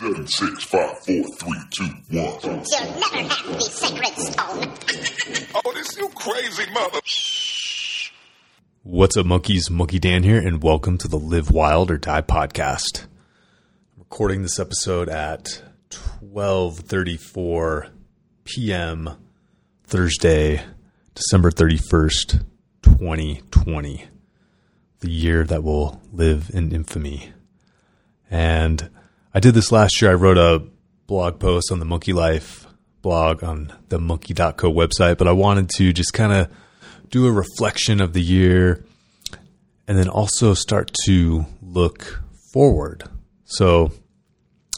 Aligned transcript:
Seven, 0.00 0.28
six, 0.28 0.62
five, 0.62 0.96
four, 1.00 1.24
three, 1.24 1.58
two, 1.70 1.84
one. 1.84 2.02
You'll 2.10 2.40
never 2.44 2.54
have 2.54 2.64
the 3.46 3.60
sacred 3.60 4.14
stone. 4.14 4.72
Oh, 5.56 5.72
this 5.72 5.96
you 5.96 6.08
crazy 6.10 6.70
mother. 6.72 7.00
What's 8.84 9.16
up, 9.16 9.26
monkeys? 9.26 9.68
Monkey 9.68 9.98
Dan 9.98 10.22
here, 10.22 10.38
and 10.38 10.62
welcome 10.62 10.98
to 10.98 11.08
the 11.08 11.18
Live 11.18 11.50
Wild 11.50 11.90
or 11.90 11.98
Die 11.98 12.22
podcast. 12.22 13.06
I'm 13.06 13.98
recording 13.98 14.42
this 14.42 14.60
episode 14.60 15.08
at 15.08 15.64
12:34 15.90 17.90
p.m. 18.44 19.10
Thursday, 19.82 20.62
December 21.16 21.50
31st, 21.50 22.44
2020, 22.82 24.04
the 25.00 25.10
year 25.10 25.42
that 25.42 25.64
will 25.64 26.00
live 26.12 26.52
in 26.54 26.70
infamy. 26.70 27.32
And 28.30 28.90
I 29.34 29.40
did 29.40 29.54
this 29.54 29.70
last 29.70 30.00
year. 30.00 30.10
I 30.10 30.14
wrote 30.14 30.38
a 30.38 30.64
blog 31.06 31.38
post 31.38 31.70
on 31.70 31.78
the 31.78 31.84
Monkey 31.84 32.12
Life 32.12 32.66
blog 33.02 33.44
on 33.44 33.72
the 33.88 33.98
monkey.co 33.98 34.72
website, 34.72 35.18
but 35.18 35.28
I 35.28 35.32
wanted 35.32 35.70
to 35.76 35.92
just 35.92 36.12
kind 36.12 36.32
of 36.32 36.50
do 37.10 37.26
a 37.26 37.32
reflection 37.32 38.00
of 38.00 38.12
the 38.12 38.20
year 38.20 38.84
and 39.86 39.96
then 39.96 40.08
also 40.08 40.54
start 40.54 40.90
to 41.04 41.46
look 41.62 42.22
forward. 42.52 43.04
So 43.44 43.92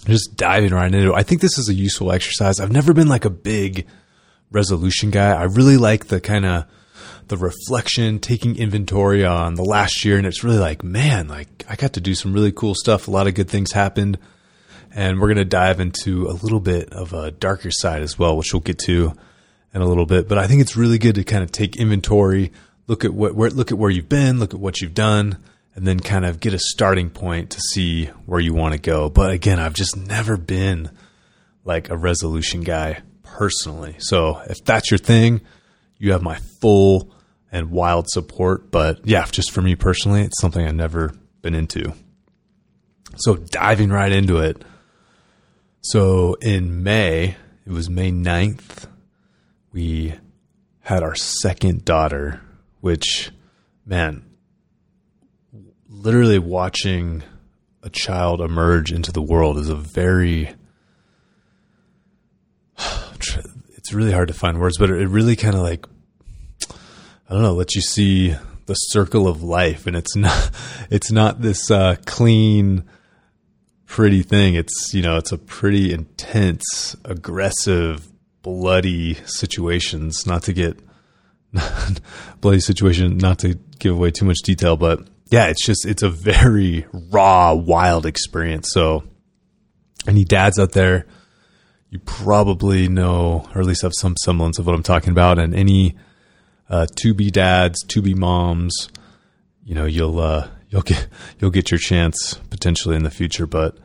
just 0.05 0.37
diving 0.37 0.73
right 0.73 0.93
into 0.93 1.13
it. 1.13 1.17
I 1.17 1.23
think 1.23 1.41
this 1.41 1.59
is 1.59 1.69
a 1.69 1.75
useful 1.75 2.13
exercise. 2.13 2.61
I've 2.61 2.73
never 2.73 2.93
been 2.93 3.09
like 3.09 3.25
a 3.25 3.31
big 3.31 3.87
resolution 4.51 5.11
guy. 5.11 5.33
I 5.33 5.45
really 5.45 5.77
like 5.77 6.07
the 6.07 6.21
kind 6.21 6.45
of 6.45 6.67
the 7.29 7.37
reflection, 7.37 8.19
taking 8.19 8.57
inventory 8.57 9.25
on 9.25 9.55
the 9.55 9.65
last 9.65 10.05
year 10.05 10.19
and 10.19 10.27
it's 10.27 10.43
really 10.43 10.59
like, 10.59 10.83
man, 10.83 11.29
like 11.29 11.65
I 11.69 11.77
got 11.77 11.93
to 11.95 12.01
do 12.01 12.15
some 12.15 12.33
really 12.33 12.53
cool 12.53 12.75
stuff. 12.75 13.09
A 13.09 13.11
lot 13.11 13.27
of 13.27 13.35
good 13.35 13.49
things 13.49 13.73
happened. 13.73 14.19
And 14.93 15.21
we're 15.21 15.29
going 15.29 15.37
to 15.37 15.45
dive 15.45 15.81
into 15.81 16.27
a 16.27 16.33
little 16.33 16.61
bit 16.61 16.93
of 16.93 17.13
a 17.13 17.31
darker 17.31 17.71
side 17.71 18.03
as 18.03 18.19
well, 18.19 18.37
which 18.37 18.53
we'll 18.53 18.61
get 18.61 18.79
to 18.87 19.13
in 19.73 19.83
a 19.83 19.87
little 19.87 20.07
bit. 20.07 20.29
But 20.29 20.39
I 20.39 20.47
think 20.47 20.61
it's 20.61 20.77
really 20.77 20.99
good 20.99 21.15
to 21.15 21.25
kind 21.25 21.43
of 21.43 21.53
take 21.53 21.77
inventory, 21.77 22.53
look 22.87 23.05
at 23.05 23.15
what, 23.15 23.35
where, 23.35 23.51
look 23.51 23.71
at 23.71 23.79
where 23.79 23.91
you've 23.91 24.09
been, 24.09 24.41
look 24.41 24.53
at 24.53 24.61
what 24.61 24.81
you've 24.81 24.95
done, 24.95 25.39
and 25.75 25.87
then 25.87 26.01
kind 26.01 26.25
of 26.25 26.41
get 26.41 26.55
a 26.55 26.59
starting 26.59 27.11
point 27.11 27.51
to 27.51 27.61
see 27.61 28.07
where 28.27 28.41
you 28.41 28.53
want 28.53 28.75
to 28.75 28.81
go. 28.81 29.09
But 29.09 29.31
again, 29.31 29.61
I've 29.61 29.75
just 29.75 29.97
never 29.97 30.37
been 30.37 30.91
like 31.65 31.89
a 31.91 31.97
resolution 31.97 32.63
guy 32.63 33.03
personally. 33.23 33.95
So 33.99 34.41
if 34.49 34.65
that's 34.65 34.91
your 34.91 34.99
thing, 34.99 35.41
you 35.99 36.13
have 36.13 36.23
my 36.23 36.39
full 36.61 37.13
and 37.53 37.71
wild 37.71 38.09
support. 38.09 38.71
But 38.71 39.07
yeah, 39.07 39.25
just 39.27 39.53
for 39.53 39.63
me 39.63 39.77
personally, 39.77 40.23
it's 40.23 40.41
something 40.41 40.67
I've 40.67 40.75
never 40.75 41.13
been 41.43 41.55
into. 41.55 41.93
So 43.17 43.37
diving 43.37 43.91
right 43.91 44.13
into 44.13 44.39
it. 44.39 44.63
So 45.83 46.35
in 46.35 46.83
May, 46.83 47.37
it 47.67 47.73
was 47.73 47.89
May 47.89 48.11
9th, 48.11 48.87
we 49.73 50.15
had 50.81 51.03
our 51.03 51.15
second 51.15 51.87
daughter, 51.87 52.43
which, 52.81 53.31
man, 53.87 54.25
literally 55.89 56.39
watching 56.39 57.23
a 57.83 57.89
child 57.89 58.43
emerge 58.43 58.93
into 58.93 59.11
the 59.11 59.23
world 59.23 59.57
is 59.57 59.71
a 59.71 59.75
very, 59.75 60.55
it's 63.71 63.95
really 63.95 64.13
hard 64.13 64.29
to 64.29 64.35
find 64.35 64.61
words, 64.61 64.77
but 64.77 64.91
it 64.91 65.09
really 65.09 65.37
kind 65.37 65.55
of 65.55 65.63
like, 65.63 65.87
I 67.29 67.33
don't 67.33 67.43
know, 67.43 67.55
lets 67.55 67.75
you 67.75 67.83
see 67.83 68.37
the 68.67 68.75
circle 68.75 69.27
of 69.27 69.43
life. 69.43 69.87
And 69.87 69.97
it's 69.97 70.15
not, 70.15 70.51
it's 70.91 71.11
not 71.11 71.41
this 71.41 71.71
uh, 71.71 71.97
clean, 72.05 72.85
pretty 73.91 74.23
thing. 74.23 74.55
It's 74.55 74.95
you 74.95 75.03
know 75.03 75.19
it's 75.19 75.33
a 75.33 75.39
pretty 75.39 75.93
intense, 75.93 76.97
aggressive, 77.05 78.09
bloody 78.41 79.15
situations. 79.27 80.27
Not 80.27 80.45
to 80.45 80.55
get 80.55 80.79
bloody 82.41 82.61
situation. 82.61 83.19
Not 83.19 83.41
to 83.41 83.59
give 83.79 83.95
away 83.95 84.13
too 84.13 84.25
much 84.25 84.39
detail, 84.45 84.77
but 84.77 85.07
yeah, 85.31 85.49
it's 85.49 85.67
just 85.67 85.85
it's 85.85 86.03
a 86.03 86.09
very 86.09 86.87
raw, 86.93 87.53
wild 87.53 88.07
experience. 88.07 88.71
So, 88.73 89.05
any 90.07 90.25
dads 90.25 90.59
out 90.59 90.73
there, 90.73 91.07
you 91.91 91.99
probably 91.99 92.89
know, 92.89 93.49
or 93.55 93.61
at 93.61 93.67
least 93.67 93.83
have 93.83 93.93
some 93.99 94.15
semblance 94.25 94.59
of 94.59 94.67
what 94.67 94.75
I'm 94.75 94.85
talking 94.85 95.11
about. 95.11 95.39
And 95.39 95.55
any 95.55 95.97
uh, 96.69 96.87
to 97.01 97.13
be 97.13 97.31
dads, 97.31 97.83
to 97.89 98.01
be 98.01 98.15
moms, 98.15 98.89
you 99.65 99.75
know, 99.75 99.85
you'll 99.85 100.21
uh, 100.21 100.49
you'll 100.69 100.83
get 100.83 101.09
you'll 101.41 101.51
get 101.51 101.73
your 101.73 101.79
chance 101.79 102.35
potentially 102.51 102.95
in 102.95 103.03
the 103.03 103.11
future. 103.11 103.47
But 103.47 103.77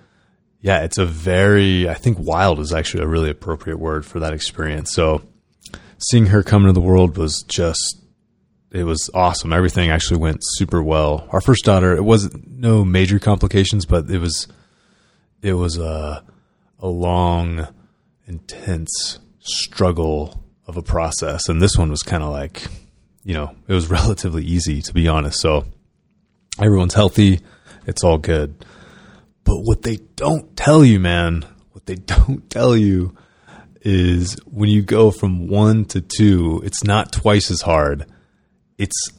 yeah, 0.65 0.79
it's 0.79 0.97
a 0.97 1.05
very 1.05 1.87
I 1.87 1.93
think 1.93 2.17
wild 2.19 2.59
is 2.59 2.73
actually 2.73 3.03
a 3.03 3.07
really 3.07 3.29
appropriate 3.29 3.77
word 3.77 4.03
for 4.03 4.19
that 4.21 4.33
experience. 4.33 4.93
So 4.93 5.21
seeing 5.99 6.25
her 6.25 6.41
come 6.41 6.63
into 6.63 6.73
the 6.73 6.81
world 6.81 7.17
was 7.17 7.43
just 7.43 8.01
it 8.71 8.83
was 8.83 9.07
awesome. 9.13 9.53
Everything 9.53 9.91
actually 9.91 10.19
went 10.19 10.39
super 10.41 10.81
well. 10.81 11.27
Our 11.31 11.39
first 11.39 11.65
daughter, 11.65 11.95
it 11.95 12.01
wasn't 12.01 12.47
no 12.49 12.83
major 12.83 13.19
complications, 13.19 13.85
but 13.85 14.09
it 14.09 14.17
was 14.17 14.47
it 15.43 15.53
was 15.53 15.77
a 15.77 16.23
a 16.79 16.87
long, 16.87 17.67
intense 18.25 19.19
struggle 19.41 20.43
of 20.65 20.77
a 20.77 20.81
process, 20.81 21.47
and 21.47 21.61
this 21.61 21.77
one 21.77 21.91
was 21.91 22.01
kind 22.01 22.23
of 22.23 22.31
like, 22.31 22.63
you 23.23 23.35
know, 23.35 23.55
it 23.67 23.73
was 23.73 23.87
relatively 23.91 24.43
easy 24.43 24.81
to 24.81 24.93
be 24.95 25.07
honest. 25.07 25.39
So 25.39 25.65
everyone's 26.59 26.95
healthy, 26.95 27.41
it's 27.85 28.03
all 28.03 28.17
good. 28.17 28.65
But 29.45 29.61
what 29.61 29.83
they 29.83 29.97
don't 30.17 30.57
tell 30.57 30.83
you, 30.83 30.99
man, 30.99 31.45
what 31.71 31.85
they 31.85 31.95
don't 31.95 32.49
tell 32.49 32.75
you 32.75 33.15
is 33.81 34.35
when 34.45 34.69
you 34.69 34.81
go 34.81 35.11
from 35.11 35.47
one 35.47 35.85
to 35.85 36.01
two, 36.01 36.61
it's 36.65 36.83
not 36.83 37.13
twice 37.13 37.49
as 37.49 37.61
hard. 37.61 38.05
It's 38.77 39.09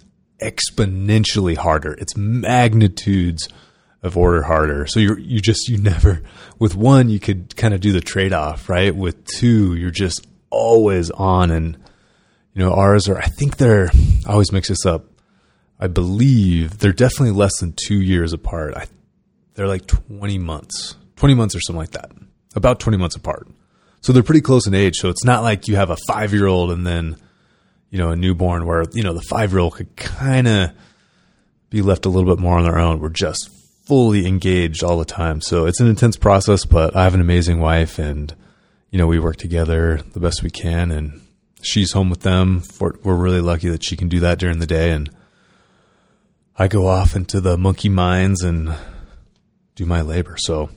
exponentially 0.42 1.56
harder. 1.56 1.94
It's 1.94 2.16
magnitudes 2.16 3.48
of 4.03 4.16
order 4.16 4.42
harder. 4.42 4.86
So 4.86 5.00
you 5.00 5.16
you 5.16 5.41
just 5.41 5.69
you 5.69 5.78
never 5.78 6.22
with 6.59 6.75
one 6.75 7.09
you 7.09 7.20
could 7.20 7.56
kind 7.56 7.72
of 7.72 7.81
do 7.81 7.92
the 7.92 8.00
trade 8.00 8.32
off, 8.32 8.69
right? 8.69 8.94
With 8.94 9.25
two, 9.25 9.75
you're 9.75 9.91
just 9.91 10.26
always 10.50 11.10
on 11.10 11.50
and 11.50 11.78
you 12.53 12.62
know, 12.62 12.72
ours 12.72 13.09
are 13.09 13.19
I 13.19 13.26
think 13.26 13.56
they're 13.56 13.91
I 14.26 14.32
always 14.32 14.53
mix 14.53 14.69
this 14.69 14.84
up. 14.84 15.06
I 15.78 15.88
believe 15.88 16.78
they're 16.78 16.92
definitely 16.92 17.32
less 17.32 17.59
than 17.60 17.75
two 17.86 18.00
years 18.00 18.32
apart. 18.32 18.75
I 18.75 18.86
they're 19.56 19.67
like 19.67 19.87
20 19.87 20.39
months, 20.39 20.97
20 21.17 21.34
months 21.34 21.56
or 21.56 21.61
something 21.61 21.81
like 21.81 21.91
that, 21.93 22.12
about 22.55 22.78
20 22.78 22.99
months 22.99 23.17
apart. 23.17 23.49
So 24.03 24.12
they're 24.12 24.22
pretty 24.22 24.43
close 24.43 24.67
in 24.67 24.75
age. 24.75 24.97
So 24.97 25.09
it's 25.09 25.25
not 25.25 25.43
like 25.43 25.67
you 25.67 25.77
have 25.77 25.91
a 25.91 25.97
five 26.06 26.33
year 26.33 26.47
old 26.47 26.71
and 26.71 26.87
then, 26.87 27.17
you 27.91 27.99
know, 27.99 28.11
a 28.11 28.16
newborn 28.16 28.66
where, 28.66 28.84
you 28.93 29.03
know, 29.03 29.15
the 29.15 29.22
five 29.22 29.50
year 29.50 29.59
old 29.59 29.75
could 29.75 29.97
kind 29.97 30.47
of 30.47 30.71
be 31.71 31.83
left 31.83 32.06
a 32.06 32.09
little 32.09 32.33
bit 32.33 32.41
more 32.41 32.59
on 32.59 32.65
their 32.65 32.78
own. 32.78 33.00
We're 33.00 33.09
just 33.09 33.50
fully 33.87 34.27
engaged 34.27 34.84
all 34.84 34.99
the 34.99 35.05
time. 35.05 35.41
So 35.41 35.66
it's 35.66 35.81
an 35.81 35.89
intense 35.89 36.16
process, 36.16 36.65
but 36.65 36.95
I 36.95 37.05
have 37.05 37.15
an 37.15 37.21
amazing 37.21 37.59
wife 37.59 37.99
and, 37.99 38.34
you 38.91 38.99
know, 38.99 39.06
we 39.06 39.19
work 39.19 39.37
together 39.37 40.00
the 40.12 40.21
best 40.21 40.43
we 40.43 40.50
can 40.50 40.91
and 40.91 41.21
she's 41.62 41.93
home 41.93 42.11
with 42.11 42.21
them. 42.21 42.62
We're 42.78 43.16
really 43.16 43.41
lucky 43.41 43.69
that 43.71 43.84
she 43.84 43.97
can 43.97 44.09
do 44.09 44.21
that 44.21 44.39
during 44.39 44.59
the 44.59 44.66
day. 44.66 44.91
And 44.91 45.11
I 46.56 46.69
go 46.69 46.87
off 46.87 47.16
into 47.16 47.41
the 47.41 47.56
monkey 47.56 47.89
mines 47.89 48.43
and 48.43 48.75
do 49.76 49.87
my 49.87 50.00
labor. 50.00 50.37
So 50.38 50.70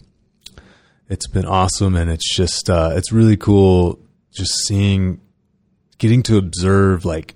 it's 1.09 1.27
been 1.27 1.45
awesome, 1.45 1.95
and 1.95 2.11
it's 2.11 2.35
just 2.35 2.69
uh, 2.69 2.91
it's 2.93 3.11
really 3.11 3.37
cool 3.37 3.99
just 4.31 4.53
seeing, 4.67 5.19
getting 5.97 6.21
to 6.23 6.37
observe 6.37 7.03
like 7.05 7.33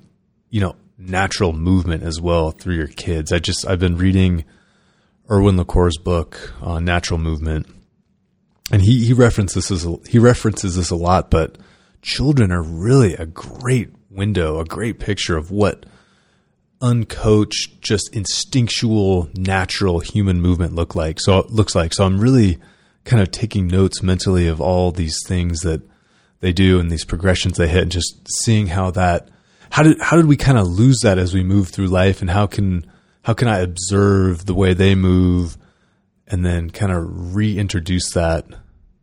you 0.49 0.61
know 0.61 0.75
natural 0.97 1.53
movement 1.53 2.03
as 2.03 2.21
well 2.21 2.51
through 2.51 2.75
your 2.75 2.87
kids. 2.87 3.31
I 3.31 3.39
just 3.39 3.65
I've 3.67 3.79
been 3.79 3.97
reading 3.97 4.45
Erwan 5.27 5.57
Le 5.57 5.65
Corre's 5.65 5.97
book 5.97 6.53
on 6.61 6.85
natural 6.85 7.19
movement, 7.19 7.65
and 8.71 8.83
he 8.83 9.05
he 9.05 9.13
references 9.13 9.69
this 9.69 9.87
he 10.07 10.19
references 10.19 10.75
this 10.75 10.91
a 10.91 10.95
lot, 10.95 11.31
but 11.31 11.57
children 12.03 12.51
are 12.51 12.61
really 12.61 13.15
a 13.15 13.25
great 13.25 13.89
window, 14.11 14.59
a 14.59 14.65
great 14.65 14.99
picture 14.99 15.37
of 15.37 15.49
what 15.49 15.85
uncoached, 16.81 17.81
just 17.81 18.13
instinctual, 18.13 19.29
natural 19.35 19.99
human 19.99 20.41
movement 20.41 20.75
look 20.75 20.95
like. 20.95 21.19
So 21.19 21.39
it 21.39 21.49
looks 21.49 21.75
like. 21.75 21.93
So 21.93 22.05
I'm 22.05 22.19
really 22.19 22.59
kind 23.05 23.21
of 23.21 23.31
taking 23.31 23.67
notes 23.67 24.01
mentally 24.03 24.47
of 24.47 24.61
all 24.61 24.91
these 24.91 25.17
things 25.25 25.61
that 25.61 25.81
they 26.39 26.53
do 26.53 26.79
and 26.79 26.91
these 26.91 27.05
progressions 27.05 27.57
they 27.57 27.67
hit, 27.67 27.83
and 27.83 27.91
just 27.91 28.27
seeing 28.43 28.67
how 28.67 28.91
that 28.91 29.29
how 29.69 29.83
did 29.83 29.99
how 30.01 30.17
did 30.17 30.25
we 30.25 30.37
kind 30.37 30.57
of 30.57 30.67
lose 30.67 30.99
that 31.01 31.17
as 31.17 31.33
we 31.33 31.43
move 31.43 31.69
through 31.69 31.87
life, 31.87 32.21
and 32.21 32.29
how 32.29 32.47
can 32.47 32.85
how 33.23 33.33
can 33.33 33.47
I 33.47 33.59
observe 33.59 34.45
the 34.45 34.53
way 34.53 34.73
they 34.73 34.93
move, 34.93 35.57
and 36.27 36.45
then 36.45 36.69
kind 36.69 36.91
of 36.91 37.33
reintroduce 37.35 38.11
that 38.11 38.45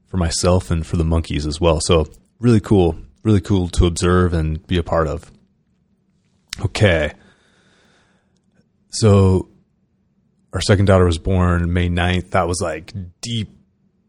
for 0.06 0.18
myself 0.18 0.70
and 0.70 0.86
for 0.86 0.96
the 0.96 1.04
monkeys 1.04 1.46
as 1.46 1.60
well. 1.60 1.80
So 1.80 2.06
really 2.40 2.60
cool, 2.60 2.96
really 3.22 3.40
cool 3.40 3.68
to 3.68 3.86
observe 3.86 4.34
and 4.34 4.66
be 4.66 4.76
a 4.76 4.82
part 4.82 5.06
of. 5.06 5.30
Okay. 6.62 7.12
So 8.90 9.48
our 10.52 10.60
second 10.60 10.86
daughter 10.86 11.04
was 11.04 11.18
born 11.18 11.72
May 11.72 11.88
9th. 11.88 12.30
That 12.30 12.48
was 12.48 12.60
like 12.60 12.92
deep, 13.20 13.50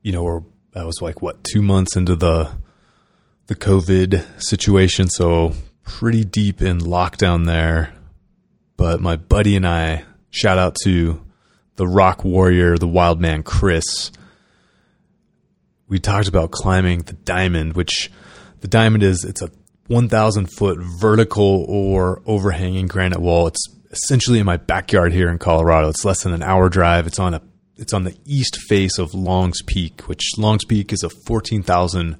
you 0.01 0.11
know, 0.11 0.23
we're 0.23 0.41
that 0.73 0.85
was 0.85 1.01
like 1.01 1.21
what 1.21 1.43
two 1.43 1.61
months 1.61 1.95
into 1.95 2.15
the 2.15 2.49
the 3.47 3.55
COVID 3.55 4.41
situation, 4.41 5.09
so 5.09 5.53
pretty 5.83 6.23
deep 6.23 6.61
in 6.61 6.79
lockdown 6.79 7.45
there. 7.45 7.93
But 8.77 9.01
my 9.01 9.17
buddy 9.17 9.55
and 9.55 9.67
I, 9.67 10.05
shout 10.29 10.57
out 10.57 10.77
to 10.83 11.21
the 11.75 11.87
rock 11.87 12.23
warrior, 12.23 12.77
the 12.77 12.87
wild 12.87 13.19
man 13.19 13.43
Chris. 13.43 14.11
We 15.87 15.99
talked 15.99 16.29
about 16.29 16.51
climbing 16.51 16.99
the 16.99 17.13
diamond, 17.13 17.75
which 17.75 18.09
the 18.61 18.67
diamond 18.67 19.03
is 19.03 19.25
it's 19.25 19.41
a 19.41 19.51
1,000 19.87 20.47
foot 20.47 20.79
vertical 20.79 21.65
or 21.67 22.21
overhanging 22.25 22.87
granite 22.87 23.19
wall. 23.19 23.47
It's 23.47 23.67
essentially 23.91 24.39
in 24.39 24.45
my 24.45 24.57
backyard 24.57 25.13
here 25.13 25.29
in 25.29 25.38
Colorado. 25.38 25.89
It's 25.89 26.05
less 26.05 26.23
than 26.23 26.33
an 26.33 26.43
hour 26.43 26.69
drive. 26.69 27.07
It's 27.07 27.19
on 27.19 27.33
a 27.33 27.41
it's 27.77 27.93
on 27.93 28.03
the 28.03 28.15
east 28.25 28.57
face 28.67 28.99
of 28.99 29.13
Longs 29.15 29.61
Peak, 29.63 30.01
which 30.01 30.21
Longs 30.38 30.65
Peak 30.65 30.93
is 30.93 31.03
a 31.03 31.09
14,000 31.09 32.15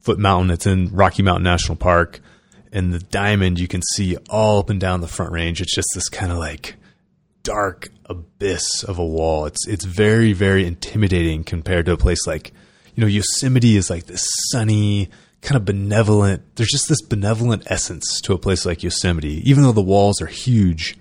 foot 0.00 0.18
mountain. 0.18 0.50
It's 0.50 0.66
in 0.66 0.90
Rocky 0.92 1.22
Mountain 1.22 1.44
National 1.44 1.76
Park. 1.76 2.20
And 2.72 2.92
the 2.92 2.98
diamond 2.98 3.58
you 3.58 3.68
can 3.68 3.80
see 3.94 4.18
all 4.28 4.58
up 4.58 4.68
and 4.68 4.78
down 4.78 5.00
the 5.00 5.08
front 5.08 5.32
range. 5.32 5.62
It's 5.62 5.74
just 5.74 5.88
this 5.94 6.10
kind 6.10 6.30
of 6.30 6.36
like 6.36 6.74
dark 7.42 7.88
abyss 8.04 8.82
of 8.82 8.98
a 8.98 9.06
wall. 9.06 9.46
It's 9.46 9.66
it's 9.66 9.84
very, 9.84 10.32
very 10.32 10.66
intimidating 10.66 11.42
compared 11.42 11.86
to 11.86 11.92
a 11.92 11.96
place 11.96 12.26
like, 12.26 12.52
you 12.94 13.00
know, 13.00 13.06
Yosemite 13.06 13.76
is 13.76 13.88
like 13.88 14.06
this 14.06 14.26
sunny, 14.50 15.08
kind 15.46 15.56
of 15.56 15.64
benevolent. 15.64 16.56
There's 16.56 16.70
just 16.70 16.88
this 16.88 17.00
benevolent 17.00 17.62
essence 17.66 18.20
to 18.22 18.32
a 18.32 18.38
place 18.38 18.66
like 18.66 18.82
Yosemite. 18.82 19.48
Even 19.48 19.62
though 19.62 19.72
the 19.72 19.80
walls 19.80 20.20
are 20.20 20.26
huge, 20.26 20.98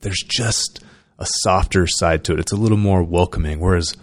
there's 0.00 0.24
just 0.26 0.82
a 1.18 1.26
softer 1.42 1.86
side 1.86 2.24
to 2.24 2.32
it. 2.32 2.40
It's 2.40 2.52
a 2.52 2.56
little 2.56 2.78
more 2.78 3.02
welcoming. 3.02 3.60
Whereas 3.60 3.94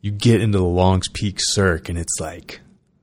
you 0.00 0.12
get 0.12 0.40
into 0.40 0.58
the 0.58 0.64
Longs 0.64 1.08
Peak 1.08 1.38
Cirque 1.40 1.88
and 1.88 1.98
it's 1.98 2.20
like 2.20 2.60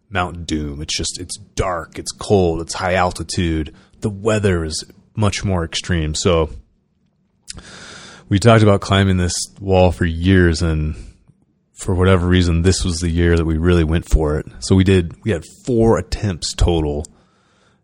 Mount 0.10 0.48
Doom. 0.48 0.82
It's 0.82 0.98
just 0.98 1.20
it's 1.20 1.38
dark, 1.38 2.00
it's 2.00 2.14
cold, 2.14 2.62
it's 2.62 2.76
high 2.76 2.94
altitude. 2.94 3.76
The 4.00 4.10
weather 4.10 4.64
is 4.64 4.86
much 5.18 5.44
more 5.44 5.66
extreme. 5.66 6.16
So 6.16 6.50
we 8.30 8.40
talked 8.40 8.64
about 8.64 8.80
climbing 8.80 9.18
this 9.18 9.36
wall 9.60 9.92
for 9.92 10.06
years 10.06 10.62
and 10.62 10.96
for 11.76 11.94
whatever 11.94 12.26
reason 12.28 12.62
this 12.62 12.84
was 12.84 13.00
the 13.00 13.10
year 13.10 13.36
that 13.36 13.46
we 13.46 13.58
really 13.58 13.84
went 13.84 14.10
for 14.10 14.40
it. 14.40 14.48
So 14.60 14.76
we 14.76 14.84
did 14.84 15.24
we 15.24 15.32
had 15.32 15.44
4 15.66 15.98
attempts 15.98 16.54
total 16.54 17.06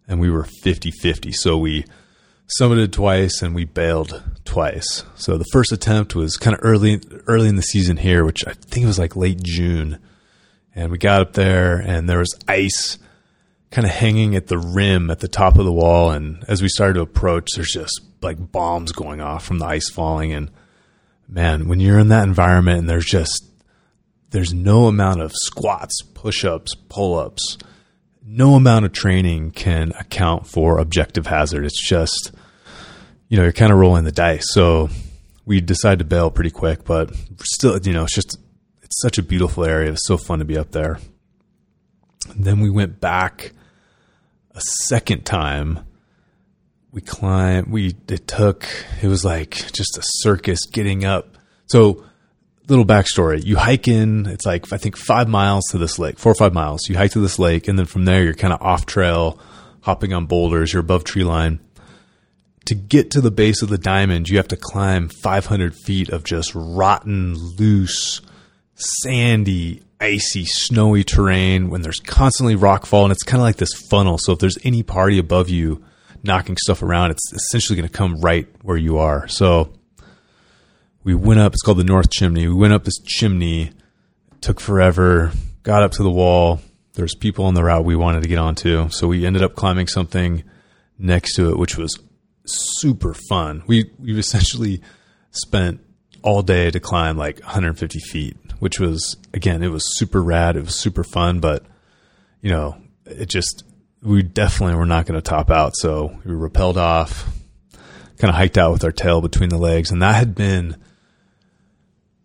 and 0.07 0.19
we 0.19 0.29
were 0.29 0.47
50-50. 0.63 1.33
So 1.33 1.57
we 1.57 1.85
summited 2.59 2.91
twice 2.91 3.41
and 3.41 3.53
we 3.53 3.65
bailed 3.65 4.23
twice. 4.45 5.03
So 5.15 5.37
the 5.37 5.45
first 5.51 5.71
attempt 5.71 6.15
was 6.15 6.37
kind 6.37 6.55
of 6.55 6.61
early 6.63 7.01
early 7.27 7.49
in 7.49 7.55
the 7.57 7.61
season 7.61 7.97
here, 7.97 8.25
which 8.25 8.47
I 8.47 8.53
think 8.53 8.83
it 8.83 8.87
was 8.87 8.99
like 8.99 9.15
late 9.15 9.43
June. 9.43 9.99
And 10.73 10.91
we 10.91 10.97
got 10.97 11.21
up 11.21 11.33
there 11.33 11.75
and 11.77 12.09
there 12.09 12.19
was 12.19 12.33
ice 12.47 12.97
kind 13.71 13.85
of 13.85 13.91
hanging 13.91 14.35
at 14.35 14.47
the 14.47 14.57
rim 14.57 15.09
at 15.09 15.19
the 15.19 15.27
top 15.27 15.57
of 15.57 15.65
the 15.65 15.71
wall 15.71 16.11
and 16.11 16.43
as 16.49 16.61
we 16.61 16.67
started 16.67 16.95
to 16.95 17.01
approach 17.01 17.51
there's 17.55 17.71
just 17.71 18.01
like 18.21 18.51
bombs 18.51 18.91
going 18.91 19.21
off 19.21 19.45
from 19.45 19.59
the 19.59 19.65
ice 19.65 19.89
falling 19.89 20.33
and 20.33 20.51
man, 21.31 21.69
when 21.69 21.79
you're 21.79 21.97
in 21.97 22.09
that 22.09 22.27
environment 22.27 22.79
and 22.79 22.89
there's 22.89 23.05
just 23.05 23.45
there's 24.31 24.53
no 24.53 24.87
amount 24.87 25.21
of 25.21 25.31
squats, 25.33 26.01
push-ups, 26.01 26.75
pull-ups, 26.89 27.57
no 28.25 28.55
amount 28.55 28.85
of 28.85 28.91
training 28.91 29.51
can 29.51 29.91
account 29.99 30.47
for 30.47 30.79
objective 30.79 31.27
hazard. 31.27 31.65
It's 31.65 31.87
just 31.87 32.31
you 33.31 33.37
know, 33.37 33.43
you're 33.43 33.53
kind 33.53 33.71
of 33.71 33.79
rolling 33.79 34.03
the 34.03 34.11
dice. 34.11 34.43
So 34.49 34.89
we 35.45 35.61
decided 35.61 35.99
to 35.99 36.05
bail 36.05 36.29
pretty 36.29 36.51
quick, 36.51 36.83
but 36.83 37.15
still, 37.41 37.79
you 37.79 37.93
know, 37.93 38.03
it's 38.03 38.13
just, 38.13 38.37
it's 38.81 39.01
such 39.01 39.17
a 39.17 39.23
beautiful 39.23 39.63
area. 39.63 39.93
It's 39.93 40.05
so 40.05 40.17
fun 40.17 40.39
to 40.39 40.45
be 40.45 40.57
up 40.57 40.71
there. 40.71 40.99
And 42.29 42.43
then 42.43 42.59
we 42.59 42.69
went 42.69 42.99
back 42.99 43.53
a 44.53 44.59
second 44.59 45.25
time. 45.25 45.79
We 46.91 46.99
climbed, 46.99 47.71
we, 47.71 47.95
it 48.09 48.27
took, 48.27 48.67
it 49.01 49.07
was 49.07 49.23
like 49.23 49.51
just 49.71 49.97
a 49.97 50.01
circus 50.03 50.65
getting 50.65 51.05
up. 51.05 51.37
So, 51.67 52.03
little 52.71 52.85
backstory 52.85 53.43
you 53.45 53.57
hike 53.57 53.87
in, 53.87 54.25
it's 54.25 54.45
like, 54.45 54.71
I 54.73 54.77
think 54.77 54.97
five 54.97 55.27
miles 55.27 55.65
to 55.71 55.77
this 55.77 55.99
lake, 55.99 56.17
four 56.17 56.31
or 56.31 56.35
five 56.35 56.53
miles. 56.53 56.89
You 56.89 56.97
hike 56.97 57.11
to 57.11 57.19
this 57.19 57.37
lake, 57.37 57.67
and 57.67 57.77
then 57.77 57.85
from 57.85 58.05
there, 58.05 58.23
you're 58.23 58.33
kind 58.33 58.53
of 58.53 58.61
off 58.61 58.85
trail, 58.85 59.39
hopping 59.81 60.13
on 60.13 60.25
boulders, 60.25 60.73
you're 60.73 60.81
above 60.81 61.03
tree 61.03 61.23
line 61.23 61.59
to 62.65 62.75
get 62.75 63.11
to 63.11 63.21
the 63.21 63.31
base 63.31 63.61
of 63.61 63.69
the 63.69 63.77
diamond, 63.77 64.29
you 64.29 64.37
have 64.37 64.47
to 64.49 64.57
climb 64.57 65.09
500 65.09 65.75
feet 65.75 66.09
of 66.09 66.23
just 66.23 66.51
rotten, 66.53 67.33
loose, 67.57 68.21
sandy, 68.75 69.81
icy, 69.99 70.45
snowy 70.45 71.03
terrain 71.03 71.69
when 71.69 71.81
there's 71.81 71.99
constantly 71.99 72.55
rockfall 72.55 73.03
and 73.03 73.11
it's 73.11 73.23
kind 73.23 73.41
of 73.41 73.45
like 73.45 73.57
this 73.57 73.73
funnel. 73.89 74.17
So 74.17 74.33
if 74.33 74.39
there's 74.39 74.57
any 74.63 74.83
party 74.83 75.17
above 75.17 75.49
you 75.49 75.83
knocking 76.23 76.57
stuff 76.57 76.83
around, 76.83 77.11
it's 77.11 77.33
essentially 77.33 77.77
going 77.77 77.89
to 77.89 77.97
come 77.97 78.19
right 78.21 78.47
where 78.61 78.77
you 78.77 78.99
are. 78.99 79.27
So 79.27 79.73
we 81.03 81.15
went 81.15 81.39
up, 81.39 81.53
it's 81.53 81.61
called 81.61 81.77
the 81.77 81.83
North 81.83 82.11
Chimney. 82.11 82.47
We 82.47 82.53
went 82.53 82.73
up 82.73 82.83
this 82.83 82.99
chimney, 82.99 83.71
took 84.39 84.59
forever, 84.59 85.31
got 85.63 85.83
up 85.83 85.91
to 85.93 86.03
the 86.03 86.11
wall. 86.11 86.59
There's 86.93 87.15
people 87.15 87.45
on 87.45 87.53
the 87.53 87.63
route 87.63 87.85
we 87.85 87.95
wanted 87.95 88.23
to 88.23 88.29
get 88.29 88.37
onto. 88.37 88.89
So 88.89 89.07
we 89.07 89.25
ended 89.25 89.43
up 89.43 89.55
climbing 89.55 89.87
something 89.87 90.43
next 90.99 91.35
to 91.35 91.49
it, 91.49 91.57
which 91.57 91.77
was 91.77 91.97
super 92.45 93.13
fun. 93.29 93.63
We 93.67 93.91
we 93.99 94.17
essentially 94.17 94.81
spent 95.31 95.81
all 96.23 96.43
day 96.43 96.69
to 96.69 96.79
climb 96.79 97.17
like 97.17 97.39
150 97.39 97.99
feet, 97.99 98.37
which 98.59 98.79
was 98.79 99.17
again 99.33 99.63
it 99.63 99.69
was 99.69 99.97
super 99.97 100.21
rad. 100.21 100.55
It 100.55 100.65
was 100.65 100.75
super 100.75 101.03
fun, 101.03 101.39
but 101.39 101.65
you 102.41 102.51
know 102.51 102.77
it 103.05 103.27
just 103.27 103.63
we 104.03 104.23
definitely 104.23 104.75
were 104.75 104.85
not 104.85 105.05
going 105.05 105.19
to 105.19 105.21
top 105.21 105.49
out. 105.49 105.75
So 105.75 106.19
we 106.25 106.33
repelled 106.33 106.77
off, 106.77 107.27
kind 108.17 108.29
of 108.29 108.35
hiked 108.35 108.57
out 108.57 108.71
with 108.71 108.83
our 108.83 108.91
tail 108.91 109.21
between 109.21 109.49
the 109.49 109.57
legs, 109.57 109.91
and 109.91 110.01
that 110.01 110.15
had 110.15 110.35
been 110.35 110.75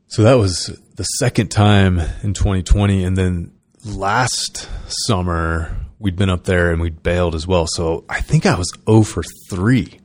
so 0.09 0.23
that 0.23 0.35
was 0.35 0.79
the 0.95 1.05
second 1.05 1.49
time 1.49 1.99
in 2.23 2.33
2020, 2.33 3.05
and 3.05 3.17
then 3.17 3.53
last 3.85 4.69
summer 4.87 5.77
we'd 5.99 6.17
been 6.17 6.31
up 6.31 6.45
there 6.45 6.71
and 6.73 6.81
we'd 6.81 7.03
bailed 7.03 7.35
as 7.35 7.47
well. 7.47 7.67
So 7.67 8.05
I 8.09 8.21
think 8.21 8.47
I 8.47 8.57
was 8.57 8.73
0 8.89 9.03
for 9.03 9.23
3 9.51 10.01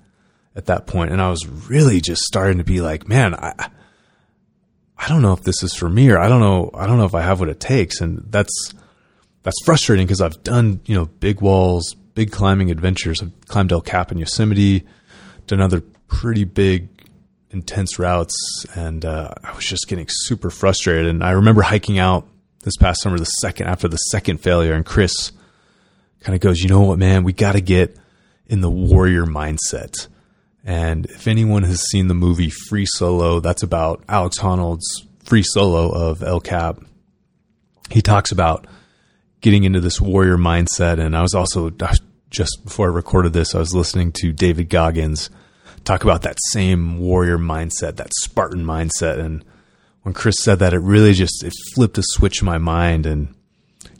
at 0.55 0.65
that 0.65 0.87
point, 0.87 1.11
and 1.11 1.21
I 1.21 1.29
was 1.29 1.47
really 1.47 2.01
just 2.01 2.21
starting 2.23 2.57
to 2.57 2.63
be 2.63 2.81
like, 2.81 3.07
man, 3.07 3.35
I 3.35 3.53
I 4.97 5.07
don't 5.07 5.23
know 5.23 5.33
if 5.33 5.41
this 5.41 5.63
is 5.63 5.73
for 5.73 5.89
me, 5.89 6.11
or 6.11 6.19
I 6.19 6.29
don't 6.29 6.41
know, 6.41 6.69
I 6.75 6.85
don't 6.85 6.97
know 6.97 7.05
if 7.05 7.15
I 7.15 7.21
have 7.21 7.39
what 7.39 7.49
it 7.49 7.59
takes, 7.59 8.01
and 8.01 8.23
that's 8.29 8.73
that's 9.43 9.57
frustrating 9.65 10.05
because 10.05 10.21
I've 10.21 10.43
done 10.43 10.81
you 10.85 10.95
know 10.95 11.05
big 11.05 11.41
walls, 11.41 11.95
big 12.13 12.31
climbing 12.31 12.69
adventures. 12.69 13.21
I've 13.21 13.47
climbed 13.47 13.71
El 13.71 13.81
Cap 13.81 14.11
in 14.11 14.17
Yosemite, 14.17 14.85
done 15.47 15.61
other 15.61 15.81
pretty 16.07 16.43
big 16.43 16.89
intense 17.51 17.99
routes, 17.99 18.65
and 18.75 19.05
uh, 19.05 19.33
I 19.43 19.53
was 19.55 19.65
just 19.65 19.87
getting 19.87 20.07
super 20.09 20.49
frustrated. 20.49 21.07
And 21.07 21.23
I 21.23 21.31
remember 21.31 21.61
hiking 21.61 21.99
out 21.99 22.27
this 22.63 22.77
past 22.77 23.01
summer, 23.01 23.17
the 23.17 23.25
second 23.25 23.67
after 23.67 23.87
the 23.87 23.97
second 23.97 24.37
failure, 24.37 24.73
and 24.73 24.85
Chris 24.85 25.31
kind 26.21 26.35
of 26.35 26.41
goes, 26.41 26.61
"You 26.61 26.69
know 26.69 26.81
what, 26.81 26.99
man? 26.99 27.23
We 27.23 27.33
got 27.33 27.53
to 27.53 27.61
get 27.61 27.97
in 28.47 28.61
the 28.61 28.69
warrior 28.69 29.25
mindset." 29.25 30.07
And 30.63 31.05
if 31.07 31.27
anyone 31.27 31.63
has 31.63 31.81
seen 31.89 32.07
the 32.07 32.13
movie 32.13 32.51
Free 32.51 32.85
Solo, 32.85 33.39
that's 33.39 33.63
about 33.63 34.03
Alex 34.07 34.37
Honnold's 34.37 35.07
free 35.23 35.43
solo 35.43 35.89
of 35.89 36.21
El 36.21 36.39
Cap. 36.39 36.79
He 37.89 38.01
talks 38.01 38.31
about 38.31 38.67
getting 39.41 39.63
into 39.63 39.79
this 39.79 39.99
warrior 39.99 40.37
mindset. 40.37 40.99
And 40.99 41.15
I 41.15 41.21
was 41.21 41.33
also, 41.33 41.71
just 42.29 42.63
before 42.63 42.89
I 42.89 42.93
recorded 42.93 43.33
this, 43.33 43.55
I 43.55 43.59
was 43.59 43.73
listening 43.73 44.11
to 44.21 44.31
David 44.31 44.69
Goggins 44.69 45.29
talk 45.83 46.03
about 46.03 46.21
that 46.23 46.37
same 46.49 46.99
warrior 46.99 47.37
mindset, 47.37 47.97
that 47.97 48.13
Spartan 48.21 48.63
mindset. 48.63 49.19
And 49.19 49.43
when 50.03 50.13
Chris 50.13 50.41
said 50.41 50.59
that, 50.59 50.73
it 50.73 50.79
really 50.79 51.13
just, 51.13 51.43
it 51.43 51.53
flipped 51.73 51.97
a 51.97 52.03
switch 52.03 52.41
in 52.41 52.45
my 52.45 52.57
mind. 52.57 53.05
And, 53.05 53.35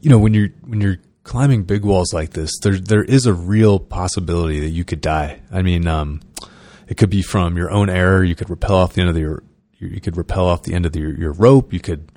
you 0.01 0.09
know, 0.09 0.19
when 0.19 0.33
you're, 0.33 0.49
when 0.65 0.81
you're 0.81 0.99
climbing 1.23 1.63
big 1.63 1.83
walls 1.83 2.13
like 2.13 2.31
this, 2.31 2.51
there, 2.61 2.77
there 2.77 3.03
is 3.03 3.25
a 3.25 3.33
real 3.33 3.79
possibility 3.79 4.59
that 4.59 4.69
you 4.69 4.83
could 4.83 5.01
die. 5.01 5.41
I 5.51 5.61
mean, 5.61 5.87
um, 5.87 6.21
it 6.87 6.97
could 6.97 7.09
be 7.09 7.21
from 7.21 7.57
your 7.57 7.71
own 7.71 7.89
error. 7.89 8.23
You 8.23 8.35
could 8.35 8.49
repel 8.49 8.75
off 8.75 8.93
the 8.93 9.01
end 9.01 9.09
of 9.09 9.17
your, 9.17 9.43
you 9.79 10.01
could 10.01 10.17
repel 10.17 10.45
off 10.45 10.63
the 10.63 10.73
end 10.73 10.85
of 10.85 10.91
the, 10.91 10.99
your, 10.99 11.17
your 11.17 11.31
rope. 11.33 11.73
You 11.73 11.79
could 11.79 12.11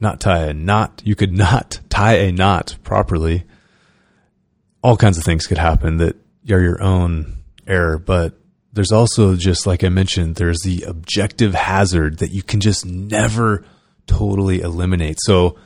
not 0.00 0.20
tie 0.20 0.44
a 0.44 0.54
knot. 0.54 1.02
You 1.04 1.14
could 1.14 1.32
not 1.36 1.80
tie 1.88 2.16
a 2.16 2.32
knot 2.32 2.76
properly. 2.82 3.44
All 4.82 4.96
kinds 4.96 5.18
of 5.18 5.24
things 5.24 5.46
could 5.46 5.58
happen 5.58 5.96
that 5.98 6.16
are 6.50 6.60
your 6.60 6.82
own 6.82 7.38
error. 7.66 7.98
But 7.98 8.38
there's 8.76 8.92
also 8.92 9.36
just 9.36 9.66
like 9.66 9.82
I 9.82 9.88
mentioned, 9.88 10.36
there's 10.36 10.60
the 10.60 10.82
objective 10.82 11.54
hazard 11.54 12.18
that 12.18 12.30
you 12.30 12.42
can 12.42 12.60
just 12.60 12.84
never 12.84 13.64
totally 14.06 14.60
eliminate. 14.60 15.16
So 15.20 15.56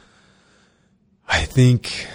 I 1.28 1.44
think 1.44 2.06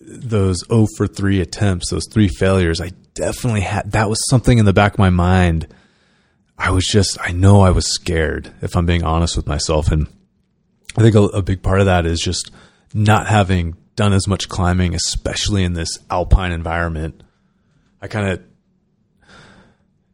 those 0.00 0.64
0 0.68 0.86
for 0.96 1.06
3 1.06 1.42
attempts, 1.42 1.90
those 1.90 2.06
three 2.10 2.28
failures, 2.28 2.80
I 2.80 2.92
definitely 3.12 3.60
had 3.60 3.92
that 3.92 4.08
was 4.08 4.18
something 4.30 4.56
in 4.56 4.64
the 4.64 4.72
back 4.72 4.94
of 4.94 4.98
my 4.98 5.10
mind. 5.10 5.68
I 6.56 6.70
was 6.70 6.86
just, 6.86 7.18
I 7.20 7.32
know 7.32 7.60
I 7.60 7.70
was 7.70 7.92
scared, 7.92 8.54
if 8.62 8.74
I'm 8.74 8.86
being 8.86 9.04
honest 9.04 9.36
with 9.36 9.46
myself. 9.46 9.92
And 9.92 10.06
I 10.96 11.02
think 11.02 11.14
a, 11.14 11.24
a 11.24 11.42
big 11.42 11.62
part 11.62 11.80
of 11.80 11.86
that 11.86 12.06
is 12.06 12.20
just 12.20 12.50
not 12.94 13.26
having 13.26 13.76
done 13.96 14.14
as 14.14 14.26
much 14.26 14.48
climbing, 14.48 14.94
especially 14.94 15.62
in 15.62 15.74
this 15.74 15.98
alpine 16.10 16.52
environment, 16.52 17.22
I 18.00 18.08
kind 18.08 18.30
of 18.30 18.42